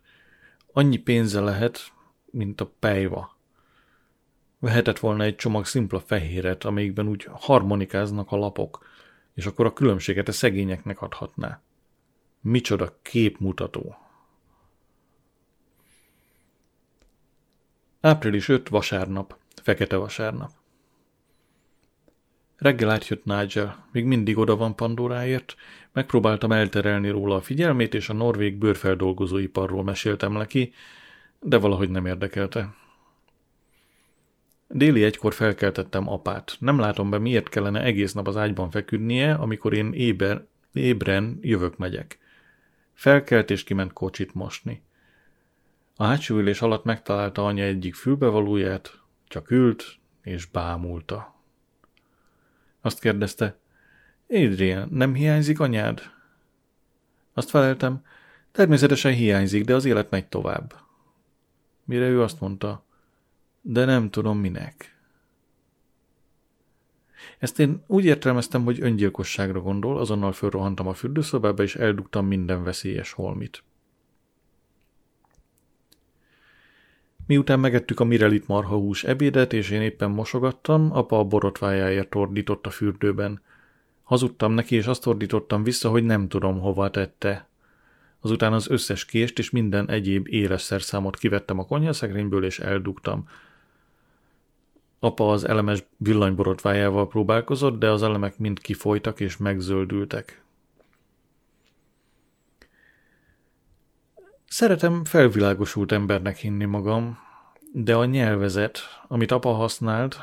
[0.73, 1.93] Annyi pénze lehet,
[2.25, 3.37] mint a pejva.
[4.59, 8.85] Vehetett volna egy csomag szimpla fehéret, amelyikben úgy harmonikáznak a lapok,
[9.33, 11.61] és akkor a különbséget a szegényeknek adhatná.
[12.41, 14.08] Micsoda képmutató!
[18.01, 18.69] Április 5.
[18.69, 19.37] vasárnap.
[19.61, 20.51] Fekete vasárnap.
[22.57, 25.55] Reggel átjött Nigel, még mindig oda van Pandoráért,
[25.93, 30.73] megpróbáltam elterelni róla a figyelmét, és a norvég bőrfeldolgozóiparról meséltem neki,
[31.39, 32.73] de valahogy nem érdekelte.
[34.67, 36.55] Déli egykor felkeltettem apát.
[36.59, 41.77] Nem látom be, miért kellene egész nap az ágyban feküdnie, amikor én éber, ébren jövök
[41.77, 42.19] megyek.
[42.93, 44.83] Felkelt és kiment kocsit mosni.
[46.01, 51.35] A hátsó ülés alatt megtalálta anya egyik fülbevalóját, csak ült és bámulta.
[52.81, 53.57] Azt kérdezte,
[54.29, 56.01] Adrian, nem hiányzik anyád?
[57.33, 58.01] Azt feleltem,
[58.51, 60.73] természetesen hiányzik, de az élet megy tovább.
[61.83, 62.83] Mire ő azt mondta,
[63.61, 64.97] de nem tudom minek.
[67.37, 73.11] Ezt én úgy értelmeztem, hogy öngyilkosságra gondol, azonnal fölrohantam a fürdőszobába, és eldugtam minden veszélyes
[73.11, 73.63] holmit.
[77.29, 82.69] Miután megettük a Mirelit marhahús ebédet, és én éppen mosogattam, apa a borotvájáért ordított a
[82.69, 83.41] fürdőben.
[84.03, 87.47] Hazudtam neki, és azt ordítottam vissza, hogy nem tudom, hova tette.
[88.19, 93.27] Azután az összes kést és minden egyéb éles szerszámot kivettem a konyhaszekrényből, és eldugtam.
[94.99, 100.43] Apa az elemes villanyborotvájával próbálkozott, de az elemek mind kifolytak és megzöldültek.
[104.49, 107.17] Szeretem felvilágosult embernek hinni magam,
[107.73, 110.17] de a nyelvezet, amit apa használt,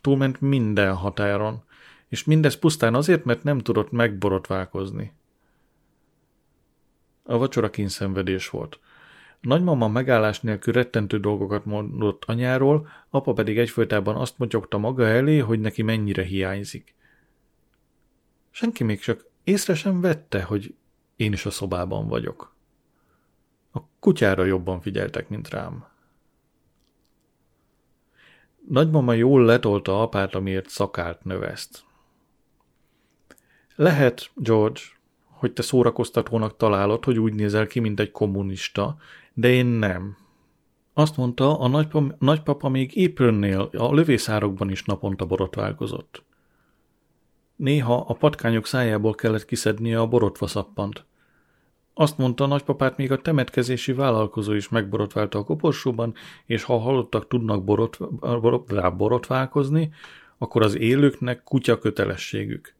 [0.00, 1.62] túlment minden határon,
[2.08, 5.12] és mindez pusztán azért, mert nem tudott megborotválkozni.
[7.22, 8.78] A vacsora kínszenvedés volt.
[9.30, 15.38] A nagymama megállás nélkül rettentő dolgokat mondott anyáról, apa pedig egyfolytában azt motyogta maga elé,
[15.38, 16.94] hogy neki mennyire hiányzik.
[18.50, 20.74] Senki még csak észre sem vette, hogy
[21.16, 22.55] én is a szobában vagyok.
[24.06, 25.84] Kutyára jobban figyeltek, mint rám.
[28.68, 31.84] Nagymama jól letolta apát, amiért szakált növeszt.
[33.74, 34.80] Lehet, George,
[35.24, 38.96] hogy te szórakoztatónak találod, hogy úgy nézel ki, mint egy kommunista,
[39.34, 40.16] de én nem.
[40.92, 46.24] Azt mondta, a nagypapa, nagypapa még épülnél a lövészárokban is naponta borotválkozott.
[47.56, 51.04] Néha a patkányok szájából kellett kiszednie a borotva szappant.
[51.98, 56.14] Azt mondta, a nagypapát még a temetkezési vállalkozó is megborotválta a koporsóban,
[56.46, 59.92] és ha halottak tudnak borot, borot, borotválkozni,
[60.38, 62.74] akkor az élőknek kutya kötelességük.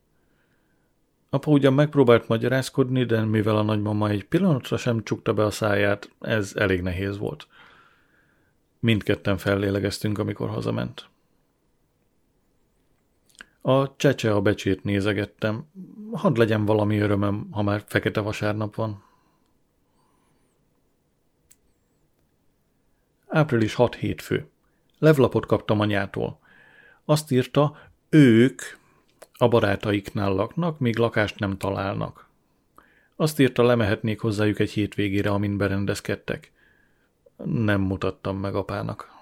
[1.31, 6.11] Apa ugyan megpróbált magyarázkodni, de mivel a nagymama egy pillanatra sem csukta be a száját,
[6.21, 7.47] ez elég nehéz volt.
[8.79, 11.09] Mindketten fellélegeztünk, amikor hazament.
[13.69, 15.71] A csecse a becsét nézegettem.
[16.13, 19.03] Hadd legyen valami örömem, ha már fekete vasárnap van.
[23.27, 24.49] Április 6 hétfő.
[24.99, 26.39] Levlapot kaptam anyától.
[27.05, 27.77] Azt írta,
[28.09, 28.63] ők
[29.39, 32.29] a barátaiknál laknak, míg lakást nem találnak.
[33.17, 36.53] Azt írta, lemehetnék hozzájuk egy hétvégére, amint berendezkedtek.
[37.45, 39.16] Nem mutattam meg apának.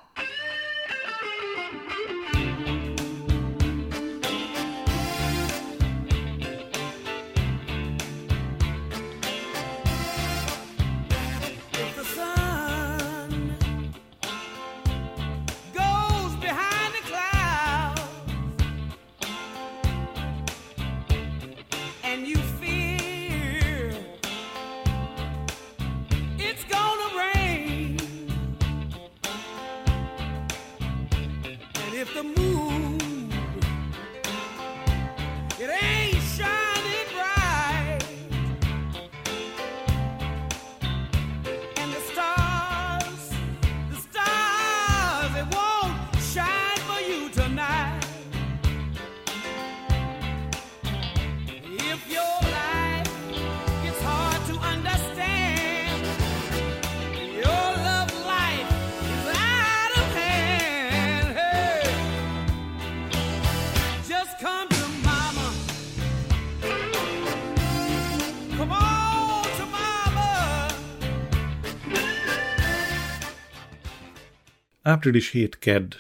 [74.95, 75.95] Április 7 kedd.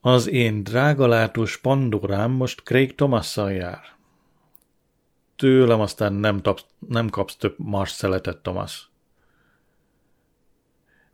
[0.00, 3.80] Az én drágalátós Pandorám most Craig Thomasszal jár.
[5.36, 8.02] Tőlem aztán nem, tapsz, nem kapsz több Mars
[8.42, 8.90] Thomas.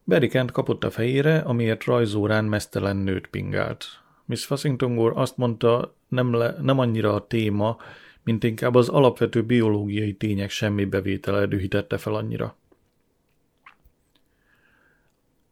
[0.04, 3.84] Berikent kapott a fejére, amiért rajzórán mesztelen nőt pingált.
[4.24, 7.76] Miss Fassington azt mondta, nem, le, nem annyira a téma,
[8.22, 12.56] mint inkább az alapvető biológiai tények semmi bevétele dühítette fel annyira.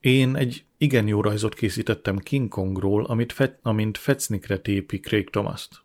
[0.01, 5.83] Én egy igen jó rajzot készítettem King Kongról, amit fe, amint fecnikre tépi Craig Thomas-t.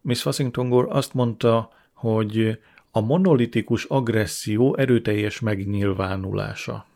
[0.00, 2.60] Miss Fassington azt mondta, hogy
[2.90, 6.86] a monolitikus agresszió erőteljes megnyilvánulása.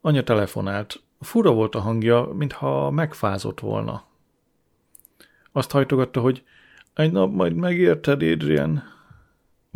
[0.00, 1.02] Anya telefonált.
[1.20, 4.04] Fura volt a hangja, mintha megfázott volna.
[5.52, 6.44] Azt hajtogatta, hogy
[6.94, 8.95] egy nap majd megérted, Adrian.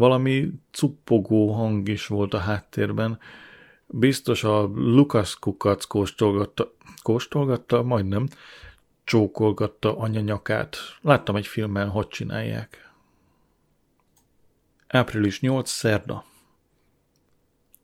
[0.01, 3.19] Valami cuppogó hang is volt a háttérben.
[3.87, 6.73] Biztos a Lukas kukac kóstolgatta,
[7.03, 8.29] kóstolgatta, majdnem,
[9.05, 10.77] csókolgatta anya nyakát.
[11.01, 12.93] Láttam egy filmben, hogy csinálják.
[14.89, 15.71] Április 8.
[15.71, 16.25] szerda.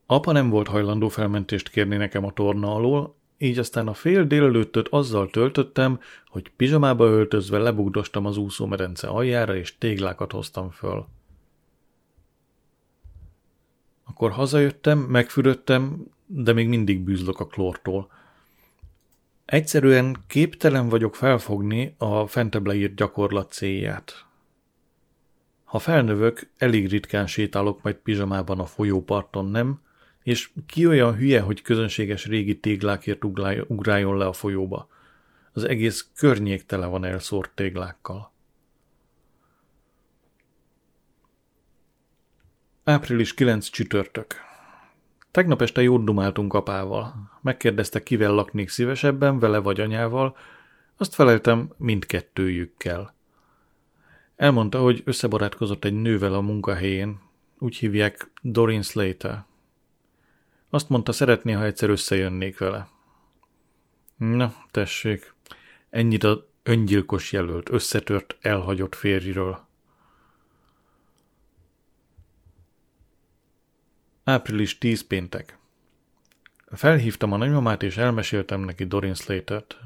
[0.06, 4.88] Apa nem volt hajlandó felmentést kérni nekem a torna alól, így aztán a fél délelőttöt
[4.88, 11.06] azzal töltöttem, hogy pizsamába öltözve lebugdostam az úszómedence aljára, és téglákat hoztam föl.
[14.16, 18.10] Akkor hazajöttem, megfürödtem, de még mindig bűzlök a klórtól.
[19.44, 24.24] Egyszerűen képtelen vagyok felfogni a fentebb leírt gyakorlat célját.
[25.64, 29.80] Ha felnövök, elég ritkán sétálok majd pizsamában a folyóparton, nem?
[30.22, 33.24] És ki olyan hülye, hogy közönséges régi téglákért
[33.66, 34.88] ugráljon le a folyóba?
[35.52, 38.32] Az egész környék tele van elszórt téglákkal.
[42.88, 44.34] Április 9 csütörtök.
[45.30, 47.30] Tegnap este jót dumáltunk apával.
[47.42, 50.36] Megkérdezte, kivel laknék szívesebben, vele vagy anyával.
[50.96, 53.14] Azt feleltem, mindkettőjükkel.
[54.36, 57.20] Elmondta, hogy összebarátkozott egy nővel a munkahelyén.
[57.58, 59.44] Úgy hívják Dorin Slater.
[60.70, 62.88] Azt mondta, szeretné, ha egyszer összejönnék vele.
[64.16, 65.34] Na, tessék,
[65.90, 69.65] ennyit a öngyilkos jelölt, összetört, elhagyott férjről.
[74.28, 75.58] Április 10 péntek.
[76.72, 79.78] Felhívtam a nagymamát, és elmeséltem neki Dorin Slater-t.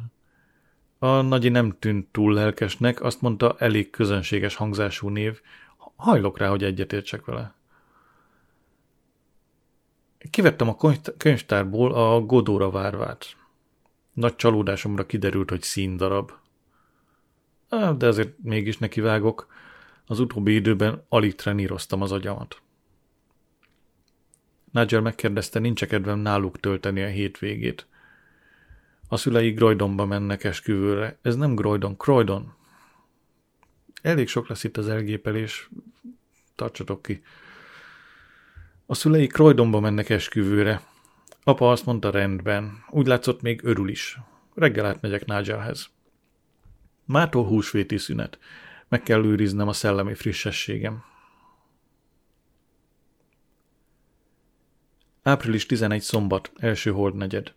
[0.99, 5.41] A nagyi nem tűnt túl lelkesnek, azt mondta, elég közönséges hangzású név.
[5.97, 7.55] Hajlok rá, hogy egyetértsek vele.
[10.31, 10.77] Kivettem a
[11.17, 13.37] könyvtárból a Godóra várvát.
[14.13, 16.33] Nagy csalódásomra kiderült, hogy színdarab.
[17.97, 19.47] De azért mégis nekivágok.
[20.07, 22.63] Az utóbbi időben alig treníroztam az agyamat.
[24.71, 27.87] Nigel megkérdezte, nincs kedvem náluk tölteni a hétvégét.
[29.09, 31.19] A szülei Groydonba mennek esküvőre.
[31.23, 32.53] Ez nem Groydon, Croydon.
[34.03, 35.71] Elég sok lesz itt az elgépelés.
[36.55, 37.23] Tartsatok ki.
[38.87, 40.81] A szülei Croydonba mennek esküvőre.
[41.45, 42.85] Apa azt mondta rendben.
[42.91, 44.19] Úgy látszott még örül is.
[44.55, 45.91] Reggel átmegyek Nigelhez.
[47.05, 48.39] Mától húsvéti szünet.
[48.89, 51.05] Meg kell őriznem a szellemi frissességem.
[55.23, 57.53] Április 11 szombat, első holdnegyed.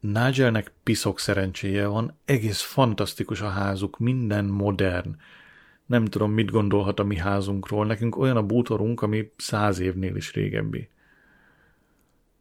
[0.00, 5.16] Nigelnek piszok szerencséje van, egész fantasztikus a házuk, minden modern.
[5.86, 10.32] Nem tudom, mit gondolhat a mi házunkról, nekünk olyan a bútorunk, ami száz évnél is
[10.32, 10.88] régebbi.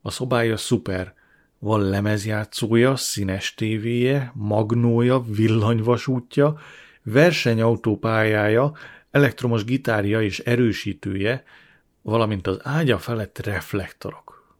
[0.02, 1.14] A szobája szuper,
[1.60, 6.60] van lemezjátszója, színes tévéje, magnója, villanyvasútja,
[7.04, 8.72] versenyautópályája,
[9.12, 11.44] elektromos gitárja és erősítője,
[12.02, 14.56] valamint az ágya felett reflektorok.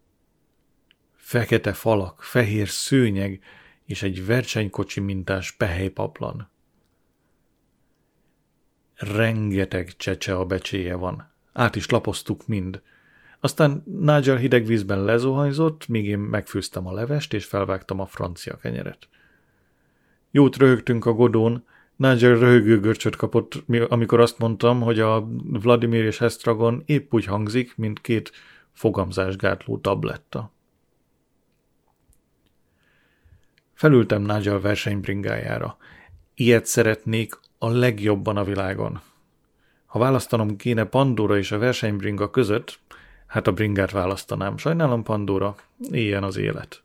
[1.16, 3.44] Fekete falak, fehér szőnyeg
[3.86, 6.50] és egy versenykocsi mintás pehelypaplan.
[8.96, 11.32] Rengeteg csecse a becséje van.
[11.54, 12.82] Át is lapoztuk mind.
[13.40, 19.08] Aztán Nigel hideg vízben lezuhanyzott, míg én megfőztem a levest, és felvágtam a francia kenyeret.
[20.32, 21.66] Jót röhögtünk a godón,
[22.02, 27.78] Nigel röhögő görcsöt kapott, amikor azt mondtam, hogy a Vladimir és Estragon épp úgy hangzik,
[27.78, 28.32] mint két
[28.72, 30.52] fogamzásgátló tabletta.
[33.74, 35.78] Felültem Nigel versenybringájára.
[36.36, 39.02] Ilyet szeretnék a legjobban a világon.
[39.86, 42.80] Ha választanom kéne Pandora és a versenybringa között,
[43.28, 44.58] hát a bringát választanám.
[44.58, 46.84] Sajnálom Pandora, ilyen az élet.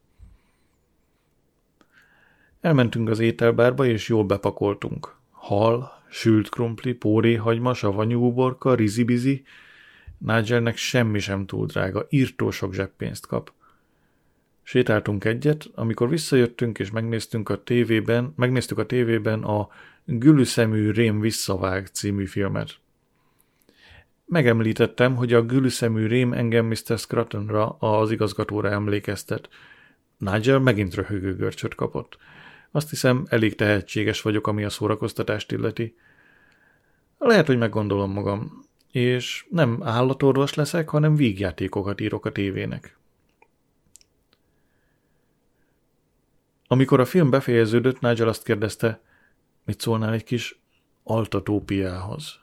[2.66, 5.14] Elmentünk az ételbárba, és jól bepakoltunk.
[5.30, 9.42] Hal, sült krumpli, póréhagyma, savanyú uborka, rizibizi.
[10.18, 13.52] Nigelnek semmi sem túl drága, írtó sok zseppénzt kap.
[14.62, 19.68] Sétáltunk egyet, amikor visszajöttünk és megnéztünk a tévében, megnéztük a tévében a
[20.04, 22.74] Gülüszemű Rém visszavág című filmet.
[24.24, 26.98] Megemlítettem, hogy a Gülüszemű Rém engem Mr.
[26.98, 29.48] Scruttonra, az igazgatóra emlékeztet.
[30.18, 32.18] Nigel megint röhögő görcsöt kapott.
[32.76, 35.96] Azt hiszem, elég tehetséges vagyok, ami a szórakoztatást illeti.
[37.18, 38.64] Lehet, hogy meggondolom magam.
[38.90, 42.96] És nem állatorvos leszek, hanem vígjátékokat írok a tévének.
[46.66, 49.00] Amikor a film befejeződött, Nigel azt kérdezte,
[49.64, 50.58] mit szólnál egy kis
[51.02, 52.38] altatópiához.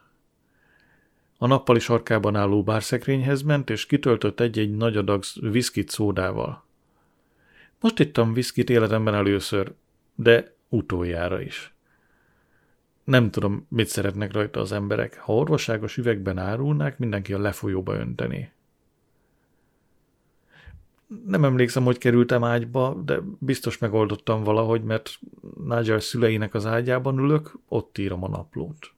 [1.38, 6.64] A nappali sarkában álló bárszekrényhez ment, és kitöltött egy-egy nagy adag viszkit szódával.
[7.80, 9.74] Most ittam viszkit életemben először,
[10.14, 11.74] de utoljára is.
[13.04, 15.18] Nem tudom, mit szeretnek rajta az emberek.
[15.18, 18.52] Ha orvosságos üvegben árulnák, mindenki a lefolyóba önteni.
[21.26, 25.18] Nem emlékszem, hogy kerültem ágyba, de biztos megoldottam valahogy, mert
[25.64, 28.92] Nigel szüleinek az ágyában ülök, ott írom a naplót.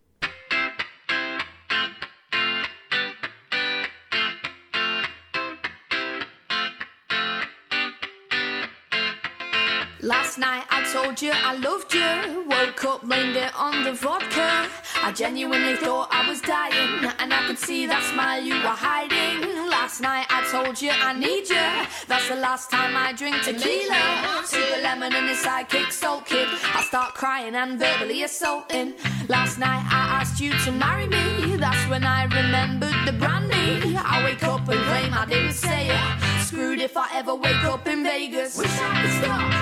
[11.16, 12.44] I you I loved you.
[12.50, 14.68] Woke up, blamed it on the vodka.
[15.02, 19.68] I genuinely thought I was dying, and I could see that smile you were hiding.
[19.70, 21.68] Last night I told you I need you.
[22.06, 24.42] That's the last time I drink tequila.
[24.44, 26.48] Super lemon and a sidekick salt kid.
[26.74, 28.94] I start crying and verbally assaulting.
[29.28, 31.56] Last night I asked you to marry me.
[31.56, 33.96] That's when I remembered the brandy.
[33.96, 36.26] I wake up and claim I didn't say it.
[36.46, 38.56] Screwed if I ever wake up in Vegas.
[38.58, 39.55] Wish I could stop,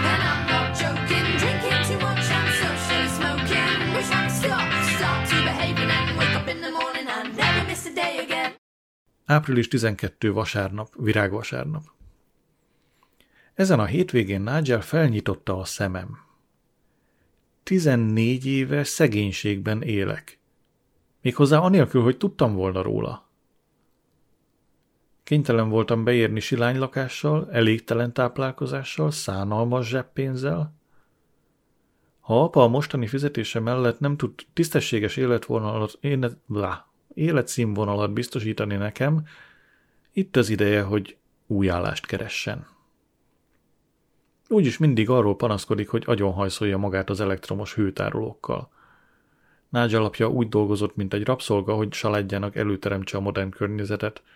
[9.25, 11.83] Április 12 vasárnap, virágvasárnap.
[13.55, 16.18] Ezen a hétvégén Nigel felnyitotta a szemem.
[17.62, 20.39] 14 éve szegénységben élek.
[21.20, 23.29] Méghozzá anélkül, hogy tudtam volna róla.
[25.22, 30.75] Kénytelen voltam beérni silánylakással, elégtelen táplálkozással, szánalmas zseppénzzel.
[32.20, 39.27] Ha apa a mostani fizetése mellett nem tud tisztességes életvonalat, élet, blá, életszínvonalat biztosítani nekem,
[40.12, 42.67] itt az ideje, hogy új állást keressen.
[44.49, 48.71] Úgyis mindig arról panaszkodik, hogy agyonhajszolja magát az elektromos hőtárolókkal.
[49.69, 54.23] Nágy alapja úgy dolgozott, mint egy rabszolga, hogy saládjának előteremtse a modern környezetet–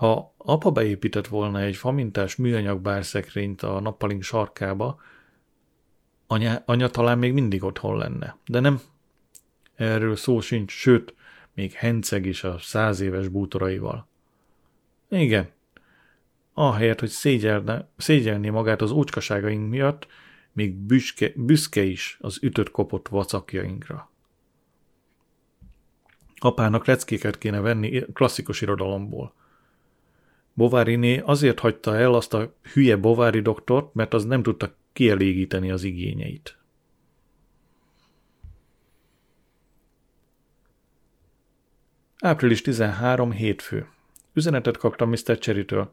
[0.00, 5.00] ha apa beépített volna egy famintás műanyag bárszekrényt a nappalink sarkába,
[6.26, 8.36] anya, anya talán még mindig otthon lenne.
[8.46, 8.80] De nem.
[9.74, 11.14] Erről szó sincs, sőt,
[11.54, 14.08] még henceg is a száz éves bútoraival.
[15.08, 15.50] Igen.
[16.52, 20.06] Ahelyett, hogy szégyelne, szégyelné magát az ócskaságaink miatt,
[20.52, 24.10] még büske, büszke is az ütött-kopott vacakjainkra.
[26.36, 29.34] Apának leckéket kéne venni klasszikus irodalomból.
[30.54, 35.82] Bováriné azért hagyta el azt a hülye Bovári doktort, mert az nem tudta kielégíteni az
[35.82, 36.59] igényeit.
[42.22, 43.32] Április 13.
[43.32, 43.88] hétfő.
[44.32, 45.38] Üzenetet kaptam Mr.
[45.38, 45.92] Cherrytől.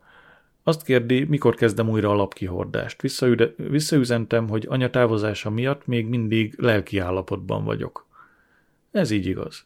[0.63, 3.01] Azt kérdi, mikor kezdem újra a lapkihordást.
[3.01, 8.05] Visszaüde, visszaüzentem, hogy anya távozása miatt még mindig lelki állapotban vagyok.
[8.91, 9.65] Ez így igaz.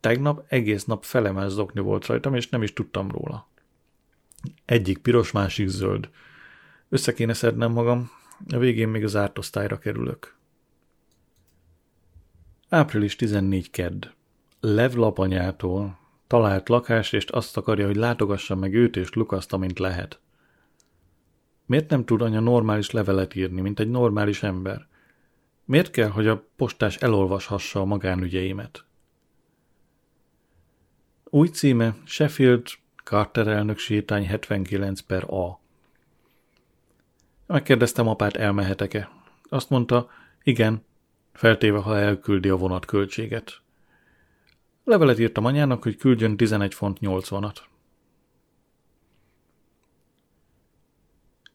[0.00, 3.48] Tegnap egész nap felemás zokni volt rajtam, és nem is tudtam róla.
[4.64, 6.08] Egyik piros, másik zöld.
[6.88, 8.10] Össze kéne szednem magam,
[8.48, 10.36] a végén még az ártosztályra kerülök.
[12.68, 14.06] Április 14 kedd.
[14.64, 20.20] Lev lapanyától talált lakást, és azt akarja, hogy látogassa meg őt és Lukaszt, amint lehet.
[21.66, 24.86] Miért nem tud anya normális levelet írni, mint egy normális ember?
[25.64, 28.84] Miért kell, hogy a postás elolvashassa a magánügyeimet?
[31.24, 32.66] Új címe Sheffield
[33.04, 35.60] Carter elnök sétány 79 per A.
[37.46, 39.10] Megkérdeztem apát, elmehetek-e.
[39.48, 40.10] Azt mondta,
[40.42, 40.84] igen,
[41.32, 43.61] feltéve, ha elküldi a vonatköltséget.
[44.84, 47.56] Levelet írtam anyának, hogy küldjön 11 font 80-at.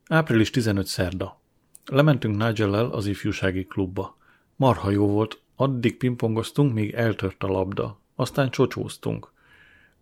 [0.07, 1.39] Április 15 szerda.
[1.86, 4.17] Lementünk nigel az ifjúsági klubba.
[4.55, 7.99] Marha jó volt, addig pingpongoztunk, míg eltört a labda.
[8.15, 9.32] Aztán csocsóztunk.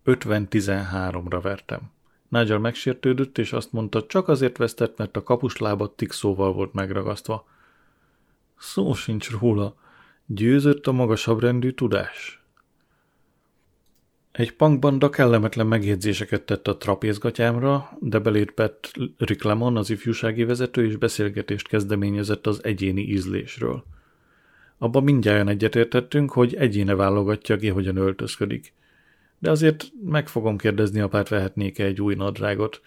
[0.04, 1.80] 50-13-ra vertem.
[2.28, 7.46] Nigel megsértődött, és azt mondta, csak azért vesztett, mert a kapuslábat tixóval volt megragasztva.
[8.58, 9.76] Szó sincs róla.
[10.26, 12.45] Győzött a magasabb rendű tudás.
[14.36, 20.96] Egy punkbanda kellemetlen megjegyzéseket tett a trapézgatyámra, de belépett Rick Lemon, az ifjúsági vezető, és
[20.96, 23.84] beszélgetést kezdeményezett az egyéni ízlésről.
[24.78, 28.72] Abban mindjárt egyetértettünk, hogy egyéne válogatja ki, hogyan öltözködik–
[29.38, 32.80] de azért meg fogom kérdezni, apát vehetnék-e egy új nadrágot.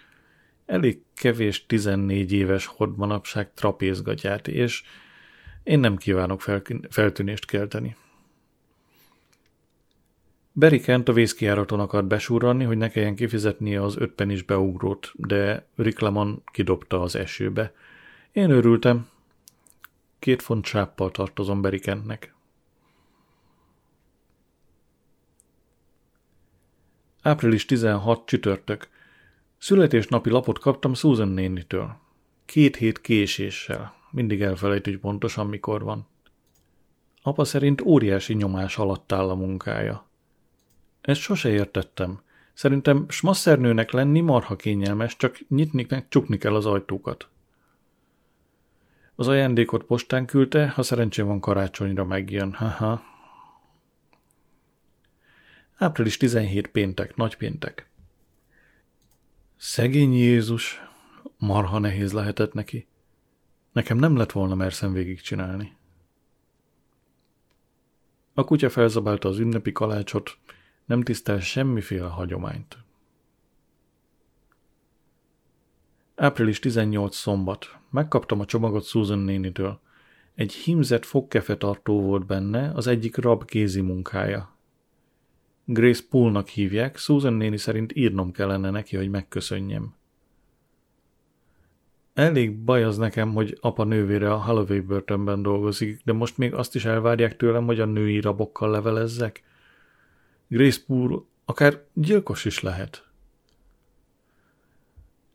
[0.65, 4.83] Elég kevés 14 éves hord manapság trapézgatyát, és
[5.63, 7.95] én nem kívánok fel, feltűnést kelteni.
[10.59, 16.41] Barry Kent a vészkiáraton akart besúrranni, hogy ne kelljen kifizetnie az ötpenis beugrót, de Riklamon
[16.51, 17.73] kidobta az esőbe.
[18.31, 19.07] Én örültem.
[20.19, 22.33] Két font sáppal tartozom Barry Kentnek.
[27.21, 28.89] Április 16 csütörtök.
[29.57, 31.97] Születésnapi lapot kaptam Susan nénitől.
[32.45, 33.93] Két hét késéssel.
[34.11, 36.07] Mindig elfelejt, pontosan mikor van.
[37.21, 40.08] Apa szerint óriási nyomás alatt áll a munkája.
[41.09, 42.21] Ezt sose értettem.
[42.53, 47.29] Szerintem smasszernőnek lenni marha kényelmes, csak nyitni meg csukni kell az ajtókat.
[49.15, 52.53] Az ajándékot postán küldte, ha szerencsém van karácsonyra megjön.
[52.53, 53.01] Haha.
[55.77, 57.89] Április 17 péntek, nagy péntek.
[59.57, 60.81] Szegény Jézus,
[61.37, 62.87] marha nehéz lehetett neki.
[63.71, 65.75] Nekem nem lett volna merszem végigcsinálni.
[68.33, 70.37] A kutya felzabálta az ünnepi kalácsot,
[70.89, 72.77] nem tisztel semmiféle hagyományt.
[76.15, 77.77] Április 18 szombat.
[77.89, 79.79] Megkaptam a csomagot Susan nénitől.
[80.35, 84.55] Egy hímzett fogkefetartó volt benne, az egyik rab kézi munkája.
[85.65, 89.93] Grace Poolnak hívják, Susan néni szerint írnom kellene neki, hogy megköszönjem.
[92.13, 96.75] Elég baj az nekem, hogy apa nővére a Holloway börtönben dolgozik, de most még azt
[96.75, 99.47] is elvárják tőlem, hogy a női rabokkal levelezzek.
[100.51, 103.07] Grace Pool akár gyilkos is lehet.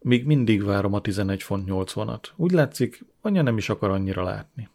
[0.01, 2.25] Még mindig várom a 11 font 80-at.
[2.37, 4.69] Úgy látszik, anya nem is akar annyira látni.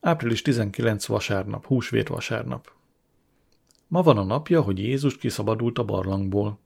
[0.00, 2.72] Április 19 vasárnap, húsvét vasárnap.
[3.88, 6.58] Ma van a napja, hogy Jézus kiszabadult a barlangból.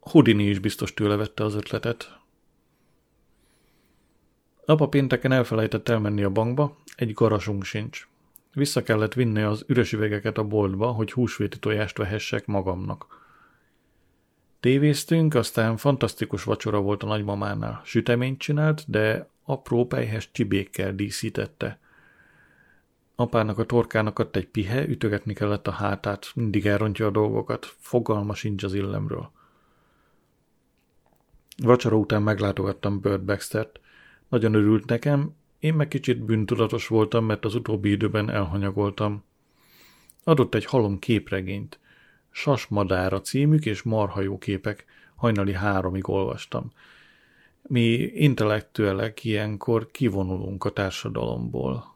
[0.00, 2.18] Houdini is biztos tőle vette az ötletet.
[4.64, 8.08] Apa pénteken elfelejtett elmenni a bankba, egy garasunk sincs.
[8.52, 13.06] Vissza kellett vinni az üres üvegeket a boltba, hogy húsvéti tojást vehessek magamnak.
[14.60, 17.80] Tévéztünk, aztán fantasztikus vacsora volt a nagymamánál.
[17.84, 21.78] Süteményt csinált, de apró pejhes csibékkel díszítette.
[23.14, 28.34] Apának a torkának adt egy pihe, ütögetni kellett a hátát, mindig elrontja a dolgokat, fogalma
[28.34, 29.30] sincs az illemről.
[31.62, 33.80] Vacsora után meglátogattam Bird Baxtert.
[34.28, 39.24] Nagyon örült nekem, én meg kicsit bűntudatos voltam, mert az utóbbi időben elhanyagoltam.
[40.24, 41.78] Adott egy halom képregényt.
[42.30, 44.84] Sas Madára címük és marha jó képek.
[45.14, 46.72] Hajnali háromig olvastam.
[47.62, 51.94] Mi intellektuelek ilyenkor kivonulunk a társadalomból.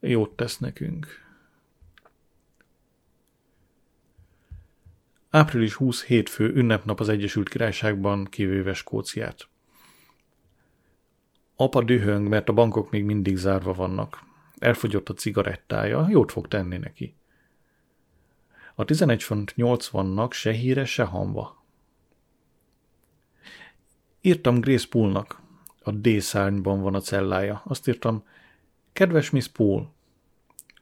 [0.00, 1.20] Jót tesz nekünk.
[5.30, 9.48] Április 20 hétfő ünnepnap az Egyesült Királyságban, kivéve Skóciát.
[11.56, 14.24] Apa dühöng, mert a bankok még mindig zárva vannak.
[14.58, 17.14] Elfogyott a cigarettája, jót fog tenni neki.
[18.74, 21.64] A 11 font 80-nak se híre, se hamba.
[24.20, 25.40] Írtam Grace Poolnak.
[25.82, 27.62] A D szárnyban van a cellája.
[27.64, 28.24] Azt írtam,
[28.92, 29.92] kedves Miss Pool,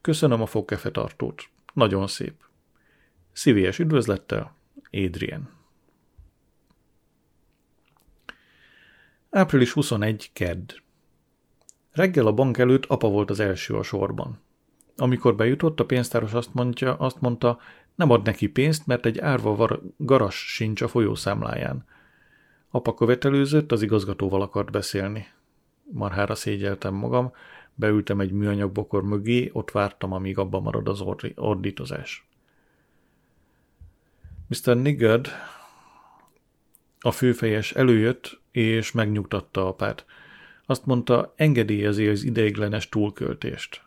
[0.01, 1.49] köszönöm a fogkefetartót.
[1.73, 2.35] Nagyon szép.
[3.33, 4.55] Szívélyes üdvözlettel,
[4.91, 5.60] Adrian.
[9.31, 10.31] Április 21.
[10.33, 10.73] Kedd.
[11.93, 14.39] Reggel a bank előtt apa volt az első a sorban.
[14.97, 17.59] Amikor bejutott, a pénztáros azt, mondja, azt mondta,
[17.95, 21.85] nem ad neki pénzt, mert egy árva var- garas sincs a folyószámláján.
[22.71, 25.27] Apa követelőzött, az igazgatóval akart beszélni.
[25.93, 27.33] Marhára szégyeltem magam,
[27.75, 31.03] beültem egy műanyag bokor mögé, ott vártam, amíg abba marad az
[31.35, 32.29] ordítozás.
[34.47, 34.77] Mr.
[34.77, 35.29] Niggard,
[37.01, 40.05] a főfejes előjött, és megnyugtatta apát.
[40.67, 43.83] Azt mondta, engedélyezi az ideiglenes túlköltést.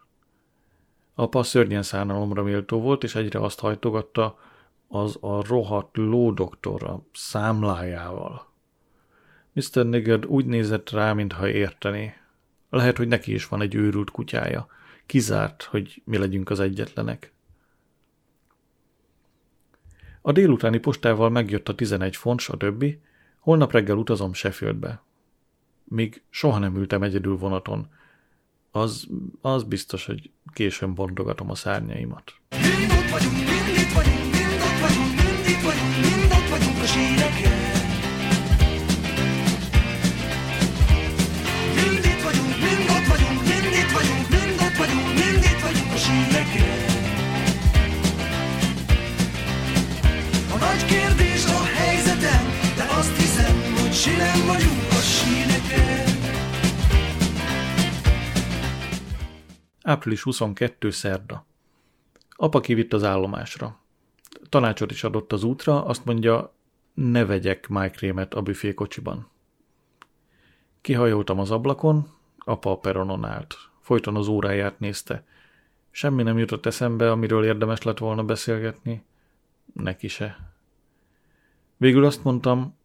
[1.15, 4.39] Apa szörnyen szánalomra méltó volt, és egyre azt hajtogatta,
[4.87, 8.51] az a rohadt lódoktora számlájával.
[9.53, 9.85] Mr.
[9.85, 12.13] Niggard úgy nézett rá, mintha értené.
[12.69, 14.67] Lehet, hogy neki is van egy őrült kutyája.
[15.05, 17.33] Kizárt, hogy mi legyünk az egyetlenek.
[20.21, 23.01] A délutáni postával megjött a 11 font, a többi,
[23.43, 25.01] holnap reggel utazom Sheffieldbe.
[25.83, 27.87] Még soha nem ültem egyedül vonaton.
[28.71, 29.07] Az,
[29.41, 32.33] az biztos, hogy későn bontogatom a szárnyaimat.
[32.49, 34.22] Mind ott vagyunk, mind itt vagyunk,
[59.85, 60.89] Április 22.
[60.89, 61.45] szerda.
[62.35, 63.79] Apa kivitt az állomásra.
[64.49, 66.53] Tanácsot is adott az útra, azt mondja,
[66.93, 69.27] ne vegyek májkrémet a büfékocsiban.
[70.81, 72.07] Kihajoltam az ablakon,
[72.37, 73.55] apa a peronon állt.
[73.81, 75.25] Folyton az óráját nézte.
[75.91, 79.03] Semmi nem jutott eszembe, amiről érdemes lett volna beszélgetni.
[79.73, 80.53] Neki se.
[81.77, 82.75] Végül azt mondtam,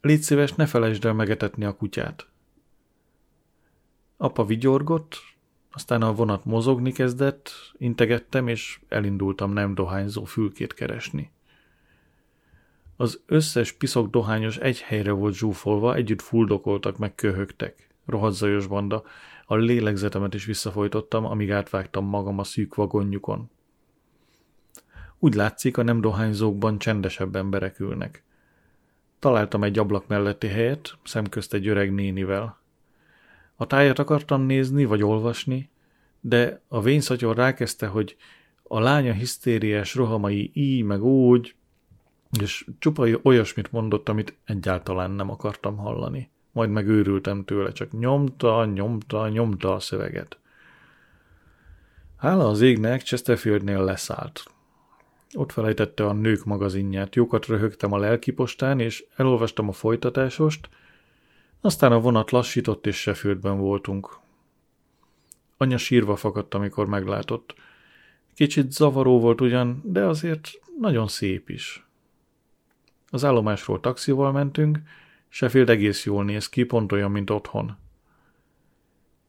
[0.00, 2.26] légy szíves, ne felejtsd el megetetni a kutyát.
[4.16, 5.16] Apa vigyorgott,
[5.78, 11.32] Aztán a vonat mozogni kezdett, integettem, és elindultam nem dohányzó fülkét keresni.
[12.96, 17.88] Az összes piszok dohányos egy helyre volt zsúfolva, együtt fuldokoltak, meg köhögtek.
[18.06, 19.02] Rohadt banda.
[19.46, 23.50] A lélegzetemet is visszafolytottam, amíg átvágtam magam a szűk vagonjukon.
[25.18, 28.24] Úgy látszik, a nem dohányzókban csendesebb emberek ülnek.
[29.18, 32.57] Találtam egy ablak melletti helyet, szemközt egy öreg nénivel.
[33.60, 35.70] A tájat akartam nézni, vagy olvasni,
[36.20, 38.16] de a vényszatyor rákezdte, hogy
[38.62, 41.54] a lánya hisztériás rohamai így meg úgy,
[42.40, 46.30] és csupa olyasmit mondott, amit egyáltalán nem akartam hallani.
[46.52, 50.38] Majd megőrültem tőle, csak nyomta, nyomta, nyomta a szöveget.
[52.16, 54.44] Hála az égnek Chesterfieldnél leszállt.
[55.34, 60.68] Ott felejtette a nők magazinját, jókat röhögtem a lelkipostán, és elolvastam a folytatásost,
[61.60, 64.18] aztán a vonat lassított, és Sheffieldben voltunk.
[65.56, 67.54] Anya sírva fakadt, amikor meglátott.
[68.34, 71.86] Kicsit zavaró volt ugyan, de azért nagyon szép is.
[73.10, 74.78] Az állomásról taxival mentünk,
[75.28, 77.76] Sheffield egész jól néz ki, pont olyan, mint otthon.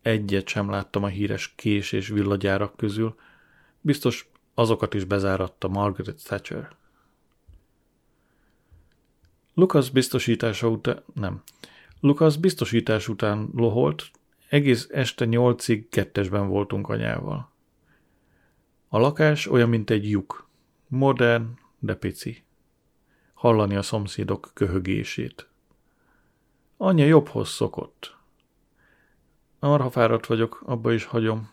[0.02, 3.16] Egyet sem láttam a híres kés és villagyárak közül.
[3.82, 6.76] Biztos azokat is bezáratta Margaret Thatcher.
[9.54, 11.42] Lucas biztosítása után, nem.
[12.00, 14.12] Lucas biztosítás után loholt,
[14.50, 17.52] egész este nyolcig kettesben voltunk anyával.
[18.88, 20.48] A lakás olyan, mint egy lyuk.
[20.88, 22.44] Modern, de pici.
[23.34, 25.50] Hallani a szomszédok köhögését.
[26.78, 28.18] Anyja jobbhoz szokott.
[29.60, 31.52] Marha fáradt vagyok, abba is hagyom.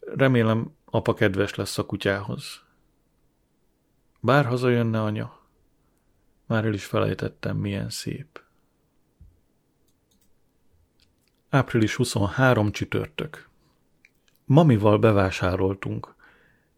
[0.00, 2.62] Remélem, apa kedves lesz a kutyához.
[4.20, 5.40] Bár hazajönne anya,
[6.46, 8.45] már el is felejtettem, milyen szép.
[11.50, 13.48] Április 23 csütörtök.
[14.44, 16.14] Mamival bevásároltunk.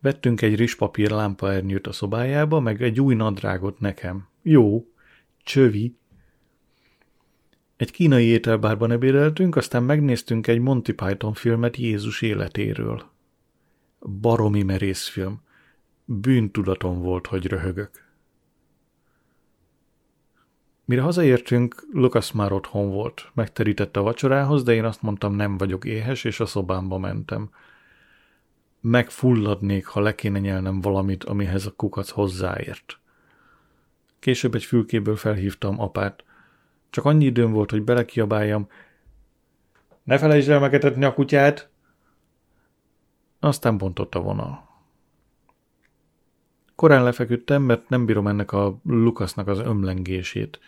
[0.01, 4.29] Vettünk egy rizspapír lámpaernyőt a szobájába, meg egy új nadrágot nekem.
[4.43, 4.87] Jó,
[5.43, 5.97] csövi.
[7.77, 13.11] Egy kínai ételbárban ebédeltünk, aztán megnéztünk egy Monty Python filmet Jézus életéről.
[14.21, 15.41] Baromi merész film.
[16.05, 18.08] Bűntudatom volt, hogy röhögök.
[20.89, 23.31] Mire hazaértünk, Lukasz már otthon volt.
[23.35, 27.51] Megterítette a vacsorához, de én azt mondtam, nem vagyok éhes, és a szobámba mentem.
[28.81, 32.99] Megfulladnék, ha le kéne nyelnem valamit, amihez a kukac hozzáért.
[34.19, 36.25] Később egy fülkéből felhívtam apát.
[36.91, 38.69] Csak annyi időm volt, hogy belekiabáljam.
[40.03, 41.69] Ne felejtsd el megetetni a kutyát!
[43.41, 44.69] Aztán bontott a vonal.
[46.75, 50.61] Korán lefeküdtem, mert nem bírom ennek a Lukasznak az ömlengését.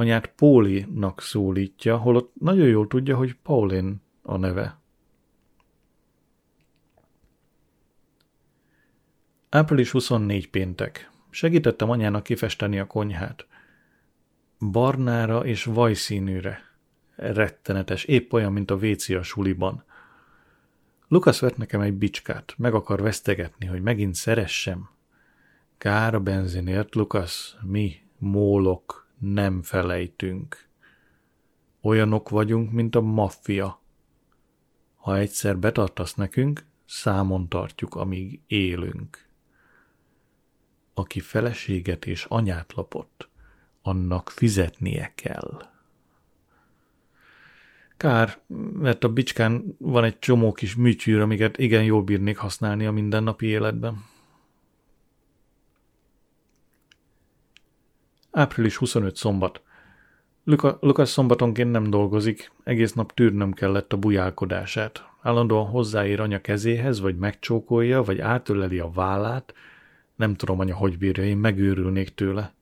[0.00, 4.78] Anyát Pólinak szólítja, holott nagyon jól tudja, hogy Paulin a neve.
[9.48, 11.10] Április 24 péntek.
[11.30, 13.46] Segítettem anyának kifesteni a konyhát.
[14.70, 16.60] Barnára és vajszínűre.
[17.16, 19.84] Rettenetes, épp olyan, mint a véci a suliban.
[21.08, 24.88] Lukasz vett nekem egy bicskát, meg akar vesztegetni, hogy megint szeressem.
[25.78, 30.68] Kár a benzinért, Lukasz, mi, mólok, nem felejtünk.
[31.80, 33.80] Olyanok vagyunk, mint a maffia.
[34.94, 39.26] Ha egyszer betartasz nekünk, számon tartjuk, amíg élünk.
[40.94, 43.28] Aki feleséget és anyát lapott,
[43.82, 45.68] annak fizetnie kell.
[47.96, 48.38] Kár,
[48.72, 53.46] mert a bicskán van egy csomó kis műtyűr, amiket igen jól bírnék használni a mindennapi
[53.46, 54.04] életben.
[58.38, 59.62] Április 25 szombat.
[60.44, 65.08] Luka, Lukas szombatonként nem dolgozik, egész nap tűrnöm kellett a bujálkodását.
[65.22, 69.54] Állandóan hozzáér anya kezéhez, vagy megcsókolja, vagy átöleli a vállát.
[70.16, 72.52] Nem tudom, anya, hogy bírja, én megőrülnék tőle.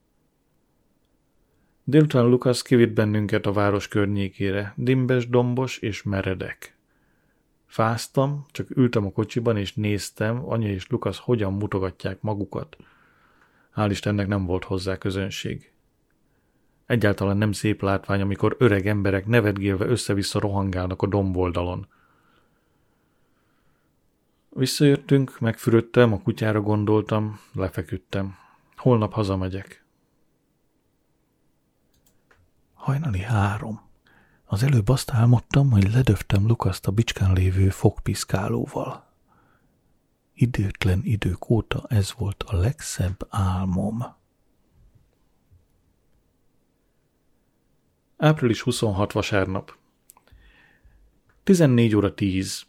[1.83, 6.75] Délután Lukasz kivitt bennünket a város környékére, dimbes, dombos és meredek.
[7.65, 12.77] Fáztam, csak ültem a kocsiban és néztem, anya és Lukasz hogyan mutogatják magukat.
[13.77, 15.71] Hál' Istennek nem volt hozzá közönség.
[16.85, 21.87] Egyáltalán nem szép látvány, amikor öreg emberek nevetgélve össze-vissza rohangálnak a domboldalon.
[24.49, 28.35] Visszajöttünk, megfürödtem, a kutyára gondoltam, lefeküdtem.
[28.75, 29.85] Holnap hazamegyek.
[32.73, 33.81] Hajnali három.
[34.45, 39.06] Az előbb azt álmodtam, hogy ledöftem Lukaszt a bicskán lévő fogpiszkálóval.
[40.39, 44.05] Időtlen idők óta ez volt a legszebb álmom.
[48.17, 49.77] Április 26 vasárnap.
[51.43, 52.63] 14 óra 10.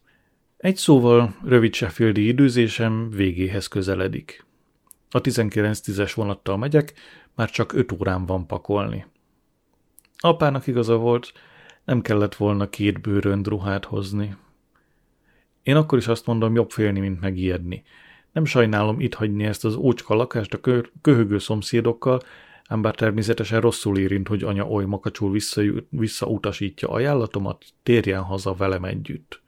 [0.57, 4.47] Egy szóval rövid Sheffieldi időzésem végéhez közeledik.
[5.11, 6.93] A 19-10-es vonattal megyek,
[7.35, 9.07] már csak 5 órán van pakolni.
[10.19, 11.33] Apának igaza volt,
[11.85, 14.37] nem kellett volna két bőrönd ruhát hozni.
[15.63, 17.83] Én akkor is azt mondom, jobb félni, mint megijedni.
[18.33, 20.61] Nem sajnálom itt hagyni ezt az ócska lakást a
[21.03, 22.21] köhögő szomszédokkal,
[22.69, 28.85] ám bár természetesen rosszul érint, hogy anya oly makacsul vissza, visszautasítja ajánlatomat, térjen haza velem
[28.85, 29.43] együtt.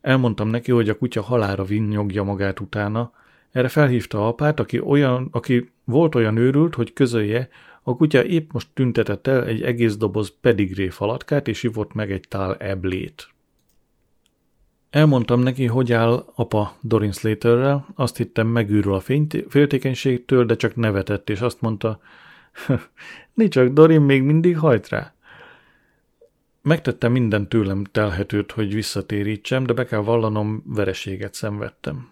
[0.00, 3.12] Elmondtam neki, hogy a kutya halára vinnyogja magát utána,
[3.52, 7.48] erre felhívta apát, aki, olyan, aki volt olyan őrült, hogy közölje,
[7.82, 12.24] a kutya épp most tüntetett el egy egész doboz pedigré falatkát, és ivott meg egy
[12.28, 13.33] tál eblét.
[14.94, 19.00] Elmondtam neki, hogy áll apa Dorin Slaterrel, azt hittem megűrül a
[19.48, 22.00] féltékenységtől, de csak nevetett, és azt mondta,
[23.48, 25.14] csak Dorin még mindig hajt rá.
[26.62, 32.10] Megtettem minden tőlem telhetőt, hogy visszatérítsem, de be kell vallanom, vereséget szenvedtem.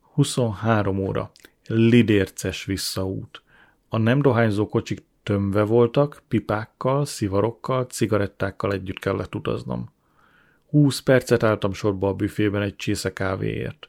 [0.00, 1.30] 23 óra.
[1.66, 3.42] Lidérces visszaút.
[3.88, 9.90] A nem dohányzó kocsik tömve voltak, pipákkal, szivarokkal, cigarettákkal együtt kellett utaznom.
[10.70, 13.88] Húsz percet álltam sorba a büfében egy csésze kávéért.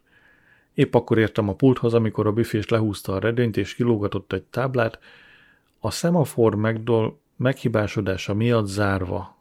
[0.73, 4.99] Épp akkor értem a pulthoz, amikor a büfés lehúzta a redőnyt és kilógatott egy táblát,
[5.79, 9.37] a szemafor megdol meghibásodása miatt zárva.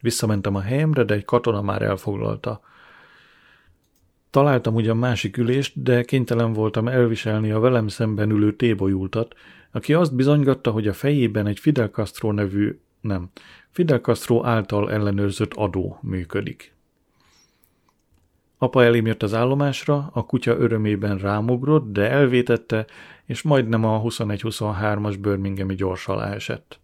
[0.00, 2.60] Visszamentem a helyemre, de egy katona már elfoglalta.
[4.30, 9.34] Találtam ugyan másik ülést, de kénytelen voltam elviselni a velem szemben ülő tébolyultat,
[9.72, 13.30] aki azt bizonygatta, hogy a fejében egy Fidel Castro nevű, nem,
[13.70, 16.74] Fidel Castro által ellenőrzött adó működik.
[18.58, 22.86] Apa elém jött az állomásra, a kutya örömében rámugrott, de elvétette,
[23.24, 26.80] és majdnem a 21-23-as Birminghami gyors alá esett.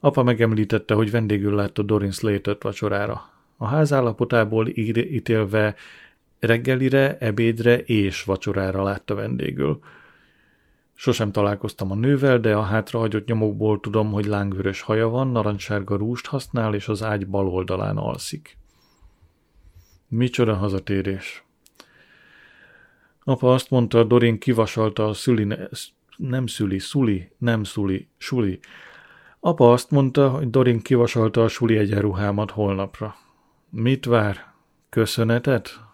[0.00, 3.30] Apa megemlítette, hogy vendégül látta Dorin Slater-t vacsorára.
[3.56, 5.74] A ház állapotából ítélve
[6.38, 9.80] reggelire, ebédre és vacsorára látta vendégül.
[11.00, 16.26] Sosem találkoztam a nővel, de a hátrahagyott nyomokból tudom, hogy lángvörös haja van, narancssárga rúst
[16.26, 18.58] használ, és az ágy bal oldalán alszik.
[20.08, 21.44] Micsoda hazatérés.
[23.24, 25.56] Apa azt mondta, Dorin kivasalta a szüli, ne,
[26.16, 28.58] nem szüli, szuli, nem szuli, suli.
[29.40, 33.16] Apa azt mondta, hogy Dorin kivasalta a suli egyenruhámat holnapra.
[33.70, 34.52] Mit vár?
[34.88, 35.87] Köszönetet?